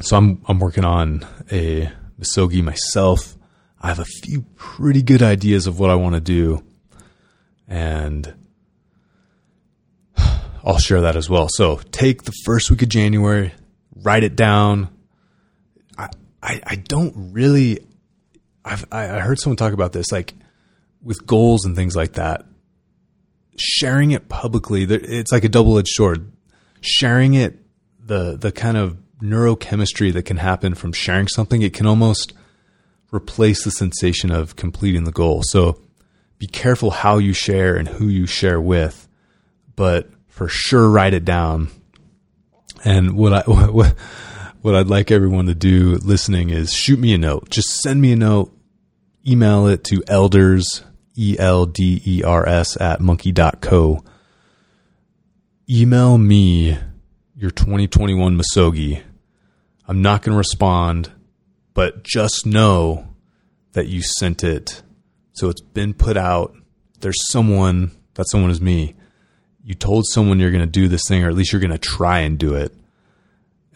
So 0.00 0.16
I'm 0.16 0.42
I'm 0.46 0.58
working 0.58 0.84
on 0.84 1.26
a 1.50 1.90
Misogi 2.18 2.62
myself. 2.62 3.36
I 3.80 3.88
have 3.88 3.98
a 3.98 4.04
few 4.04 4.42
pretty 4.56 5.02
good 5.02 5.22
ideas 5.22 5.66
of 5.66 5.78
what 5.78 5.90
I 5.90 5.96
want 5.96 6.14
to 6.14 6.20
do. 6.20 6.62
And 7.68 8.34
I'll 10.64 10.78
share 10.78 11.02
that 11.02 11.16
as 11.16 11.28
well. 11.28 11.48
So 11.50 11.76
take 11.90 12.22
the 12.22 12.32
first 12.44 12.70
week 12.70 12.82
of 12.82 12.88
January, 12.88 13.52
write 13.96 14.24
it 14.24 14.36
down. 14.36 14.88
I 15.98 16.08
I, 16.42 16.60
I 16.66 16.76
don't 16.76 17.32
really 17.32 17.80
I've 18.64 18.86
I 18.90 19.20
heard 19.20 19.38
someone 19.38 19.56
talk 19.56 19.72
about 19.72 19.92
this, 19.92 20.10
like 20.10 20.34
with 21.02 21.26
goals 21.26 21.64
and 21.64 21.74
things 21.74 21.96
like 21.96 22.12
that 22.12 22.46
sharing 23.56 24.10
it 24.10 24.28
publicly, 24.28 24.84
it's 24.84 25.32
like 25.32 25.44
a 25.44 25.48
double 25.48 25.78
edged 25.78 25.88
sword. 25.88 26.30
Sharing 26.80 27.34
it, 27.34 27.58
the 28.04 28.36
the 28.36 28.50
kind 28.50 28.76
of 28.76 28.96
neurochemistry 29.22 30.12
that 30.12 30.24
can 30.24 30.38
happen 30.38 30.74
from 30.74 30.92
sharing 30.92 31.28
something, 31.28 31.62
it 31.62 31.72
can 31.74 31.86
almost 31.86 32.32
replace 33.12 33.62
the 33.62 33.70
sensation 33.70 34.30
of 34.30 34.56
completing 34.56 35.04
the 35.04 35.12
goal. 35.12 35.42
So 35.44 35.80
be 36.38 36.46
careful 36.46 36.90
how 36.90 37.18
you 37.18 37.32
share 37.32 37.76
and 37.76 37.86
who 37.86 38.08
you 38.08 38.26
share 38.26 38.60
with, 38.60 39.06
but 39.76 40.10
for 40.26 40.48
sure 40.48 40.88
write 40.88 41.14
it 41.14 41.24
down. 41.24 41.68
And 42.84 43.16
what 43.16 43.32
I 43.32 43.42
what, 43.46 43.94
what 44.60 44.74
I'd 44.74 44.88
like 44.88 45.10
everyone 45.10 45.46
to 45.46 45.54
do 45.54 45.98
listening 46.02 46.50
is 46.50 46.72
shoot 46.72 46.98
me 46.98 47.14
a 47.14 47.18
note. 47.18 47.48
Just 47.50 47.80
send 47.80 48.00
me 48.00 48.12
a 48.12 48.16
note, 48.16 48.52
email 49.26 49.68
it 49.68 49.84
to 49.84 50.02
elders 50.08 50.82
E 51.16 51.36
L 51.38 51.66
D 51.66 52.02
E 52.04 52.22
R 52.22 52.46
S 52.48 52.80
at 52.80 53.00
monkey.co. 53.00 54.04
Email 55.70 56.18
me 56.18 56.78
your 57.36 57.50
2021 57.50 58.38
Misogi. 58.38 59.02
I'm 59.86 60.02
not 60.02 60.22
going 60.22 60.32
to 60.32 60.38
respond, 60.38 61.12
but 61.74 62.02
just 62.02 62.46
know 62.46 63.08
that 63.72 63.88
you 63.88 64.02
sent 64.02 64.44
it. 64.44 64.82
So 65.32 65.48
it's 65.48 65.60
been 65.60 65.94
put 65.94 66.16
out. 66.16 66.54
There's 67.00 67.30
someone, 67.30 67.90
that 68.14 68.28
someone 68.28 68.50
is 68.50 68.60
me. 68.60 68.94
You 69.64 69.74
told 69.74 70.06
someone 70.06 70.40
you're 70.40 70.50
going 70.50 70.64
to 70.64 70.70
do 70.70 70.88
this 70.88 71.02
thing, 71.08 71.24
or 71.24 71.28
at 71.28 71.34
least 71.34 71.52
you're 71.52 71.60
going 71.60 71.70
to 71.72 71.78
try 71.78 72.20
and 72.20 72.38
do 72.38 72.54
it. 72.54 72.74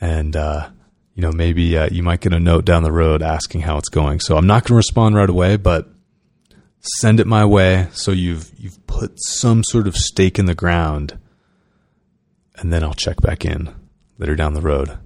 And, 0.01 0.37
uh, 0.37 0.69
you 1.15 1.23
know, 1.23 1.33
maybe 1.33 1.77
uh, 1.77 1.89
you 1.91 2.03
might 2.03 2.21
get 2.21 2.35
a 2.35 2.41
note 2.41 2.65
down 2.65 2.83
the 2.83 2.93
road 2.93 3.23
asking 3.23 3.63
how 3.63 3.79
it's 3.79 3.89
going. 3.89 4.21
So 4.21 4.37
I'm 4.37 4.47
not 4.47 4.63
going 4.63 4.69
to 4.69 4.75
respond 4.75 5.15
right 5.15 5.31
away, 5.31 5.57
but 5.57 5.89
send 6.99 7.21
it 7.21 7.27
my 7.27 7.45
way 7.45 7.89
so 7.93 8.13
you've 8.13 8.51
you've 8.59 8.87
put 8.87 9.13
some 9.17 9.65
sort 9.65 9.87
of 9.87 9.97
stake 9.97 10.39
in 10.39 10.47
the 10.47 10.55
ground 10.55 11.19
and 12.57 12.73
then 12.73 12.83
I'll 12.83 12.95
check 12.95 13.21
back 13.21 13.45
in 13.45 13.75
later 14.19 14.35
down 14.35 14.55
the 14.55 14.61
road. 14.61 14.99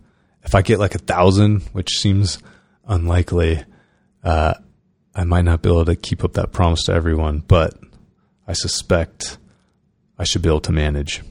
If 0.43 0.55
I 0.55 0.63
get 0.63 0.79
like 0.79 0.95
a 0.95 0.99
thousand, 0.99 1.63
which 1.73 1.99
seems 1.99 2.39
unlikely, 2.87 3.65
uh, 4.25 4.55
I 5.15 5.25
might 5.25 5.45
not 5.45 5.63
be 5.63 5.69
able 5.69 5.85
to 5.85 5.97
keep 5.97 6.25
up 6.25 6.35
that 6.35 6.53
promise 6.53 6.85
to 6.85 6.93
everyone, 6.93 7.41
but 7.41 7.75
I 8.47 8.53
suspect 8.53 9.39
I 10.19 10.25
should 10.25 10.43
be 10.43 10.49
able 10.49 10.61
to 10.63 10.73
manage. 10.73 11.23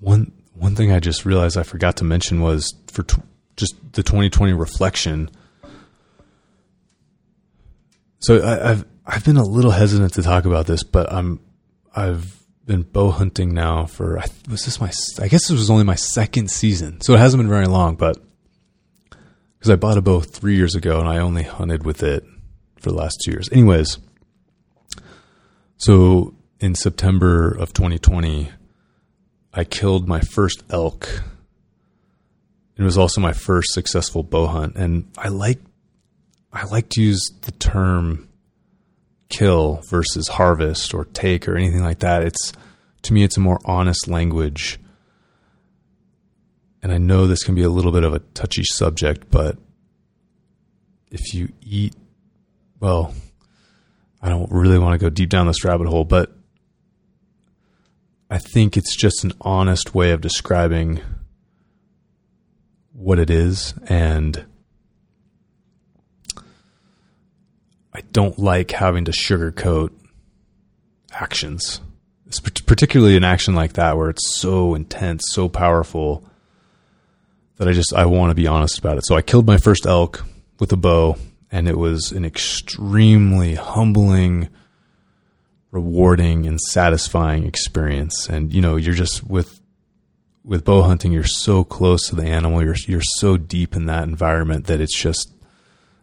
One 0.00 0.32
one 0.54 0.76
thing 0.76 0.92
I 0.92 1.00
just 1.00 1.24
realized 1.24 1.56
I 1.56 1.62
forgot 1.62 1.96
to 1.96 2.04
mention 2.04 2.40
was 2.40 2.74
for 2.88 3.02
t- 3.02 3.22
just 3.56 3.74
the 3.92 4.02
2020 4.02 4.52
reflection 4.52 5.30
so 8.22 8.42
I, 8.42 8.68
have 8.68 8.86
I've 9.04 9.24
been 9.24 9.36
a 9.36 9.44
little 9.44 9.72
hesitant 9.72 10.14
to 10.14 10.22
talk 10.22 10.44
about 10.44 10.66
this, 10.66 10.84
but 10.84 11.12
I'm 11.12 11.40
I've 11.94 12.40
been 12.64 12.82
bow 12.82 13.10
hunting 13.10 13.52
now 13.52 13.86
for 13.86 14.22
was 14.48 14.64
this 14.64 14.80
my 14.80 14.92
I 15.20 15.28
guess 15.28 15.48
this 15.48 15.58
was 15.58 15.70
only 15.70 15.84
my 15.84 15.96
second 15.96 16.50
season, 16.50 17.00
so 17.00 17.14
it 17.14 17.18
hasn't 17.18 17.42
been 17.42 17.50
very 17.50 17.66
long, 17.66 17.96
but 17.96 18.16
because 19.58 19.70
I 19.70 19.76
bought 19.76 19.98
a 19.98 20.02
bow 20.02 20.20
three 20.20 20.56
years 20.56 20.74
ago 20.74 21.00
and 21.00 21.08
I 21.08 21.18
only 21.18 21.42
hunted 21.42 21.84
with 21.84 22.02
it 22.02 22.24
for 22.80 22.90
the 22.90 22.96
last 22.96 23.20
two 23.24 23.32
years. 23.32 23.48
Anyways, 23.52 23.98
so 25.76 26.34
in 26.60 26.76
September 26.76 27.50
of 27.50 27.72
2020, 27.72 28.50
I 29.52 29.64
killed 29.64 30.08
my 30.08 30.20
first 30.20 30.62
elk. 30.70 31.22
It 32.76 32.82
was 32.82 32.96
also 32.96 33.20
my 33.20 33.32
first 33.32 33.72
successful 33.72 34.22
bow 34.22 34.46
hunt, 34.46 34.76
and 34.76 35.10
I 35.18 35.28
like 35.28 35.58
I 36.52 36.64
like 36.66 36.90
to 36.90 37.02
use 37.02 37.22
the 37.42 37.52
term 37.52 38.28
kill 39.28 39.80
versus 39.88 40.28
harvest 40.28 40.92
or 40.92 41.06
take 41.06 41.48
or 41.48 41.56
anything 41.56 41.82
like 41.82 42.00
that. 42.00 42.22
It's 42.22 42.52
to 43.02 43.12
me, 43.12 43.24
it's 43.24 43.36
a 43.36 43.40
more 43.40 43.60
honest 43.64 44.06
language. 44.06 44.78
And 46.82 46.92
I 46.92 46.98
know 46.98 47.26
this 47.26 47.44
can 47.44 47.54
be 47.54 47.62
a 47.62 47.70
little 47.70 47.92
bit 47.92 48.04
of 48.04 48.12
a 48.12 48.18
touchy 48.18 48.64
subject, 48.64 49.30
but 49.30 49.56
if 51.10 51.32
you 51.34 51.52
eat, 51.60 51.94
well, 52.80 53.14
I 54.20 54.28
don't 54.28 54.50
really 54.50 54.78
want 54.78 54.98
to 54.98 55.04
go 55.04 55.10
deep 55.10 55.28
down 55.28 55.46
this 55.46 55.64
rabbit 55.64 55.86
hole, 55.86 56.04
but 56.04 56.32
I 58.30 58.38
think 58.38 58.76
it's 58.76 58.96
just 58.96 59.24
an 59.24 59.32
honest 59.40 59.94
way 59.94 60.12
of 60.12 60.20
describing 60.20 61.00
what 62.92 63.18
it 63.18 63.30
is. 63.30 63.74
And 63.88 64.44
I 67.92 68.00
don't 68.12 68.38
like 68.38 68.70
having 68.70 69.04
to 69.04 69.12
sugarcoat 69.12 69.90
actions, 71.12 71.80
it's 72.26 72.40
particularly 72.40 73.16
an 73.18 73.24
action 73.24 73.54
like 73.54 73.74
that 73.74 73.98
where 73.98 74.08
it's 74.08 74.34
so 74.34 74.74
intense, 74.74 75.24
so 75.28 75.50
powerful 75.50 76.24
that 77.56 77.68
I 77.68 77.72
just 77.72 77.92
I 77.92 78.06
want 78.06 78.30
to 78.30 78.34
be 78.34 78.46
honest 78.46 78.78
about 78.78 78.96
it. 78.96 79.04
So 79.04 79.16
I 79.16 79.20
killed 79.22 79.46
my 79.46 79.58
first 79.58 79.84
elk 79.84 80.24
with 80.58 80.72
a 80.72 80.76
bow, 80.78 81.18
and 81.50 81.68
it 81.68 81.76
was 81.76 82.10
an 82.10 82.24
extremely 82.24 83.54
humbling, 83.54 84.48
rewarding, 85.70 86.46
and 86.46 86.58
satisfying 86.58 87.44
experience. 87.44 88.30
And 88.30 88.50
you 88.50 88.62
know, 88.62 88.76
you're 88.76 88.94
just 88.94 89.24
with 89.24 89.60
with 90.42 90.64
bow 90.64 90.82
hunting, 90.82 91.12
you're 91.12 91.24
so 91.24 91.64
close 91.64 92.08
to 92.08 92.16
the 92.16 92.24
animal. 92.24 92.62
You're 92.62 92.76
you're 92.86 93.02
so 93.02 93.36
deep 93.36 93.76
in 93.76 93.84
that 93.86 94.04
environment 94.04 94.68
that 94.68 94.80
it's 94.80 94.98
just 94.98 95.30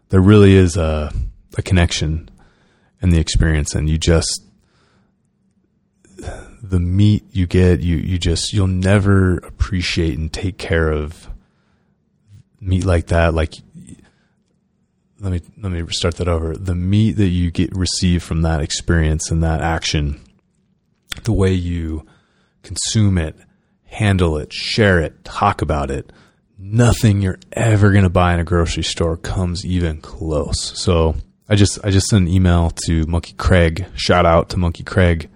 there 0.10 0.22
really 0.22 0.54
is 0.54 0.78
a 0.78 1.12
a 1.58 1.62
connection 1.62 2.30
and 3.02 3.12
the 3.12 3.20
experience 3.20 3.76
and 3.76 3.90
you 3.90 3.98
just 3.98 4.44
the 6.62 6.80
meat 6.80 7.24
you 7.32 7.48
get 7.48 7.80
you 7.80 7.96
you 7.96 8.18
just 8.18 8.52
you'll 8.52 8.68
never 8.68 9.38
appreciate 9.38 10.18
and 10.18 10.34
take 10.34 10.58
care 10.58 10.92
of 10.92 11.30
meat 12.60 12.84
like 12.84 13.08
that 13.08 13.34
like 13.34 13.54
let 15.22 15.32
me 15.32 15.42
let 15.62 15.72
me 15.72 15.86
start 15.92 16.16
that 16.18 16.28
over 16.28 16.56
the 16.56 16.76
meat 16.76 17.14
that 17.14 17.28
you 17.28 17.52
get 17.52 17.76
receive 17.76 18.22
from 18.22 18.42
that 18.42 18.62
experience 18.62 19.32
and 19.32 19.44
that 19.44 19.62
action 19.62 20.20
the 21.24 21.34
way 21.34 21.54
you 21.54 22.06
consume 22.64 23.18
it, 23.18 23.36
handle 23.86 24.38
it, 24.38 24.54
share 24.54 25.00
it, 25.00 25.24
talk 25.24 25.62
about 25.62 25.92
it. 25.92 26.12
Nothing 26.58 27.22
you're 27.22 27.40
ever 27.54 27.92
going 27.92 28.04
to 28.04 28.10
buy 28.10 28.34
in 28.34 28.40
a 28.40 28.44
grocery 28.44 28.84
store 28.84 29.18
comes 29.18 29.66
even 29.66 30.02
close. 30.02 30.78
So 30.78 31.16
I 31.50 31.56
just 31.56 31.84
I 31.84 31.90
just 31.90 32.08
sent 32.08 32.28
an 32.28 32.34
email 32.34 32.72
to 32.86 33.06
Monkey 33.08 33.34
Craig. 33.34 33.88
Shout 33.96 34.26
out 34.26 34.50
to 34.50 34.58
Monkey 34.58 34.84
Craig. 34.84 35.30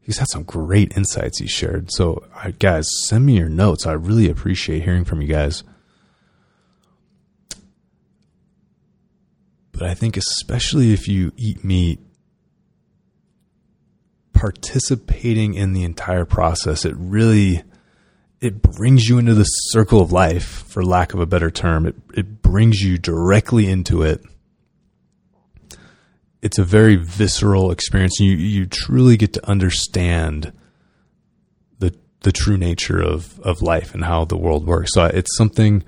He's 0.00 0.18
had 0.18 0.28
some 0.30 0.42
great 0.42 0.96
insights 0.96 1.38
he 1.38 1.46
shared. 1.46 1.92
So 1.92 2.24
guys, 2.58 2.88
send 3.06 3.26
me 3.26 3.36
your 3.36 3.50
notes. 3.50 3.86
I 3.86 3.92
really 3.92 4.30
appreciate 4.30 4.84
hearing 4.84 5.04
from 5.04 5.20
you 5.20 5.28
guys. 5.28 5.64
But 9.72 9.82
I 9.82 9.92
think 9.92 10.16
especially 10.16 10.92
if 10.92 11.06
you 11.06 11.32
eat 11.36 11.62
meat, 11.62 12.00
participating 14.32 15.54
in 15.54 15.74
the 15.74 15.84
entire 15.84 16.24
process, 16.24 16.86
it 16.86 16.94
really 16.96 17.62
it 18.40 18.62
brings 18.62 19.08
you 19.08 19.18
into 19.18 19.34
the 19.34 19.44
circle 19.44 20.00
of 20.00 20.10
life, 20.10 20.64
for 20.68 20.82
lack 20.82 21.12
of 21.12 21.20
a 21.20 21.26
better 21.26 21.50
term. 21.50 21.84
It 21.84 21.96
it 22.14 22.40
brings 22.40 22.80
you 22.80 22.96
directly 22.96 23.68
into 23.68 24.02
it. 24.02 24.22
It's 26.40 26.58
a 26.58 26.64
very 26.64 26.96
visceral 26.96 27.70
experience. 27.70 28.20
You 28.20 28.32
you 28.32 28.66
truly 28.66 29.16
get 29.16 29.32
to 29.34 29.48
understand 29.48 30.52
the 31.78 31.94
the 32.20 32.32
true 32.32 32.56
nature 32.56 33.00
of 33.00 33.40
of 33.40 33.62
life 33.62 33.94
and 33.94 34.04
how 34.04 34.24
the 34.24 34.36
world 34.36 34.66
works. 34.66 34.92
So 34.94 35.04
it's 35.06 35.36
something 35.36 35.84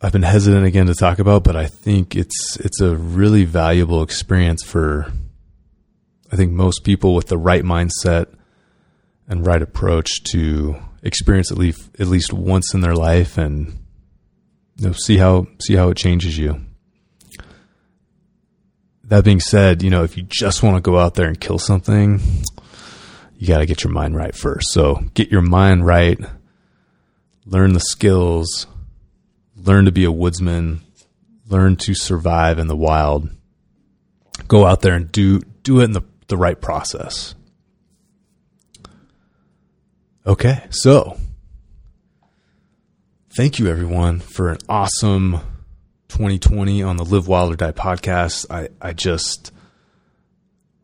I've 0.00 0.12
been 0.12 0.22
hesitant 0.22 0.64
again 0.64 0.86
to 0.86 0.94
talk 0.94 1.18
about, 1.18 1.42
but 1.42 1.56
I 1.56 1.66
think 1.66 2.14
it's 2.14 2.56
it's 2.60 2.80
a 2.80 2.94
really 2.94 3.44
valuable 3.44 4.02
experience 4.02 4.62
for 4.62 5.12
I 6.30 6.36
think 6.36 6.52
most 6.52 6.84
people 6.84 7.14
with 7.14 7.26
the 7.26 7.38
right 7.38 7.64
mindset 7.64 8.26
and 9.26 9.44
right 9.44 9.60
approach 9.60 10.22
to 10.32 10.76
experience 11.02 11.50
at 11.50 11.58
least 11.58 11.90
at 11.98 12.06
least 12.06 12.32
once 12.32 12.72
in 12.74 12.80
their 12.80 12.94
life 12.94 13.36
and 13.36 13.78
you 14.76 14.86
know, 14.86 14.92
see 14.92 15.16
how 15.16 15.48
see 15.60 15.74
how 15.74 15.90
it 15.90 15.96
changes 15.96 16.38
you. 16.38 16.64
That 19.08 19.24
being 19.24 19.40
said, 19.40 19.82
you 19.82 19.88
know, 19.88 20.04
if 20.04 20.16
you 20.16 20.22
just 20.22 20.62
want 20.62 20.76
to 20.76 20.82
go 20.82 20.98
out 20.98 21.14
there 21.14 21.26
and 21.26 21.40
kill 21.40 21.58
something, 21.58 22.20
you 23.38 23.48
got 23.48 23.58
to 23.58 23.66
get 23.66 23.82
your 23.82 23.92
mind 23.92 24.14
right 24.14 24.34
first. 24.34 24.70
So, 24.70 25.02
get 25.14 25.30
your 25.30 25.40
mind 25.40 25.86
right, 25.86 26.18
learn 27.46 27.72
the 27.72 27.80
skills, 27.80 28.66
learn 29.56 29.86
to 29.86 29.92
be 29.92 30.04
a 30.04 30.12
woodsman, 30.12 30.82
learn 31.48 31.76
to 31.76 31.94
survive 31.94 32.58
in 32.58 32.66
the 32.66 32.76
wild. 32.76 33.30
Go 34.46 34.66
out 34.66 34.82
there 34.82 34.94
and 34.94 35.10
do 35.10 35.40
do 35.62 35.80
it 35.80 35.84
in 35.84 35.92
the 35.92 36.02
the 36.26 36.36
right 36.36 36.60
process. 36.60 37.34
Okay, 40.26 40.62
so 40.68 41.16
thank 43.34 43.58
you 43.58 43.68
everyone 43.68 44.20
for 44.20 44.50
an 44.50 44.58
awesome 44.68 45.40
2020 46.08 46.82
on 46.82 46.96
the 46.96 47.04
Live 47.04 47.28
Wild 47.28 47.52
or 47.52 47.56
Die 47.56 47.72
podcast. 47.72 48.46
I, 48.50 48.68
I 48.80 48.92
just, 48.92 49.52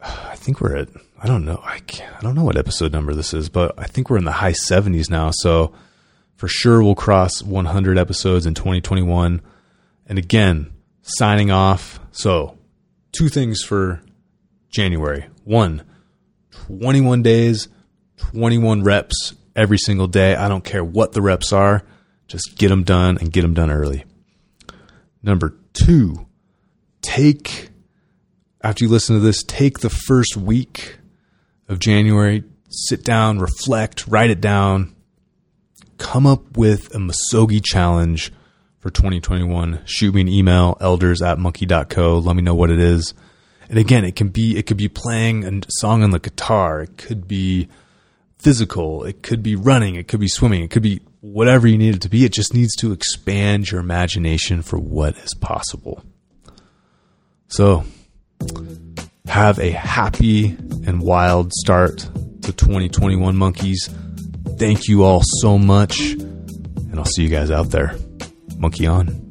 I 0.00 0.36
think 0.36 0.60
we're 0.60 0.76
at, 0.76 0.88
I 1.22 1.26
don't 1.26 1.44
know, 1.44 1.60
I, 1.64 1.80
I 1.98 2.20
don't 2.20 2.34
know 2.34 2.44
what 2.44 2.56
episode 2.56 2.92
number 2.92 3.14
this 3.14 3.34
is, 3.34 3.48
but 3.48 3.74
I 3.78 3.86
think 3.86 4.10
we're 4.10 4.18
in 4.18 4.24
the 4.24 4.32
high 4.32 4.52
70s 4.52 5.10
now. 5.10 5.30
So 5.32 5.72
for 6.36 6.48
sure 6.48 6.82
we'll 6.82 6.94
cross 6.94 7.42
100 7.42 7.98
episodes 7.98 8.46
in 8.46 8.54
2021. 8.54 9.40
And 10.06 10.18
again, 10.18 10.72
signing 11.02 11.50
off. 11.50 12.00
So 12.12 12.58
two 13.12 13.28
things 13.28 13.62
for 13.62 14.02
January. 14.70 15.26
One, 15.44 15.82
21 16.68 17.22
days, 17.22 17.68
21 18.18 18.82
reps 18.82 19.34
every 19.56 19.78
single 19.78 20.06
day. 20.06 20.34
I 20.34 20.48
don't 20.48 20.64
care 20.64 20.84
what 20.84 21.12
the 21.12 21.22
reps 21.22 21.52
are, 21.52 21.82
just 22.26 22.56
get 22.56 22.68
them 22.68 22.82
done 22.82 23.18
and 23.18 23.32
get 23.32 23.42
them 23.42 23.54
done 23.54 23.70
early. 23.70 24.04
Number 25.24 25.56
two, 25.72 26.26
take, 27.02 27.70
after 28.62 28.84
you 28.84 28.90
listen 28.90 29.16
to 29.16 29.20
this, 29.20 29.42
take 29.42 29.80
the 29.80 29.90
first 29.90 30.36
week 30.36 30.98
of 31.68 31.80
January, 31.80 32.44
sit 32.68 33.04
down, 33.04 33.40
reflect, 33.40 34.06
write 34.06 34.30
it 34.30 34.40
down, 34.40 34.94
come 35.98 36.26
up 36.26 36.56
with 36.56 36.94
a 36.94 36.98
Misogi 36.98 37.60
challenge 37.64 38.32
for 38.78 38.90
2021. 38.90 39.80
Shoot 39.84 40.14
me 40.14 40.20
an 40.20 40.28
email, 40.28 40.76
elders 40.80 41.22
at 41.22 41.38
monkey.co. 41.38 42.18
Let 42.18 42.36
me 42.36 42.42
know 42.42 42.54
what 42.54 42.70
it 42.70 42.78
is 42.78 43.14
and 43.68 43.78
again, 43.78 44.04
it 44.04 44.16
can 44.16 44.28
be 44.28 44.56
it 44.56 44.66
could 44.66 44.76
be 44.76 44.88
playing 44.88 45.44
a 45.44 45.60
song 45.68 46.02
on 46.02 46.10
the 46.10 46.18
guitar. 46.18 46.82
It 46.82 46.96
could 46.96 47.26
be 47.26 47.68
physical. 48.44 49.04
It 49.04 49.22
could 49.22 49.42
be 49.42 49.56
running. 49.56 49.96
It 49.96 50.06
could 50.06 50.20
be 50.20 50.28
swimming. 50.28 50.62
It 50.62 50.70
could 50.70 50.82
be 50.82 51.00
whatever 51.20 51.66
you 51.66 51.78
need 51.78 51.96
it 51.96 52.02
to 52.02 52.10
be. 52.10 52.24
It 52.24 52.32
just 52.32 52.52
needs 52.52 52.76
to 52.76 52.92
expand 52.92 53.70
your 53.70 53.80
imagination 53.80 54.62
for 54.62 54.78
what 54.78 55.16
is 55.16 55.34
possible. 55.34 56.04
So, 57.48 57.84
have 59.26 59.58
a 59.58 59.70
happy 59.70 60.56
and 60.86 61.00
wild 61.00 61.52
start 61.54 61.98
to 62.42 62.52
2021 62.52 63.36
monkeys. 63.36 63.88
Thank 64.58 64.86
you 64.86 65.02
all 65.02 65.22
so 65.40 65.58
much, 65.58 65.98
and 66.00 66.96
I'll 66.96 67.06
see 67.06 67.22
you 67.22 67.30
guys 67.30 67.50
out 67.50 67.70
there. 67.70 67.96
Monkey 68.58 68.86
on. 68.86 69.23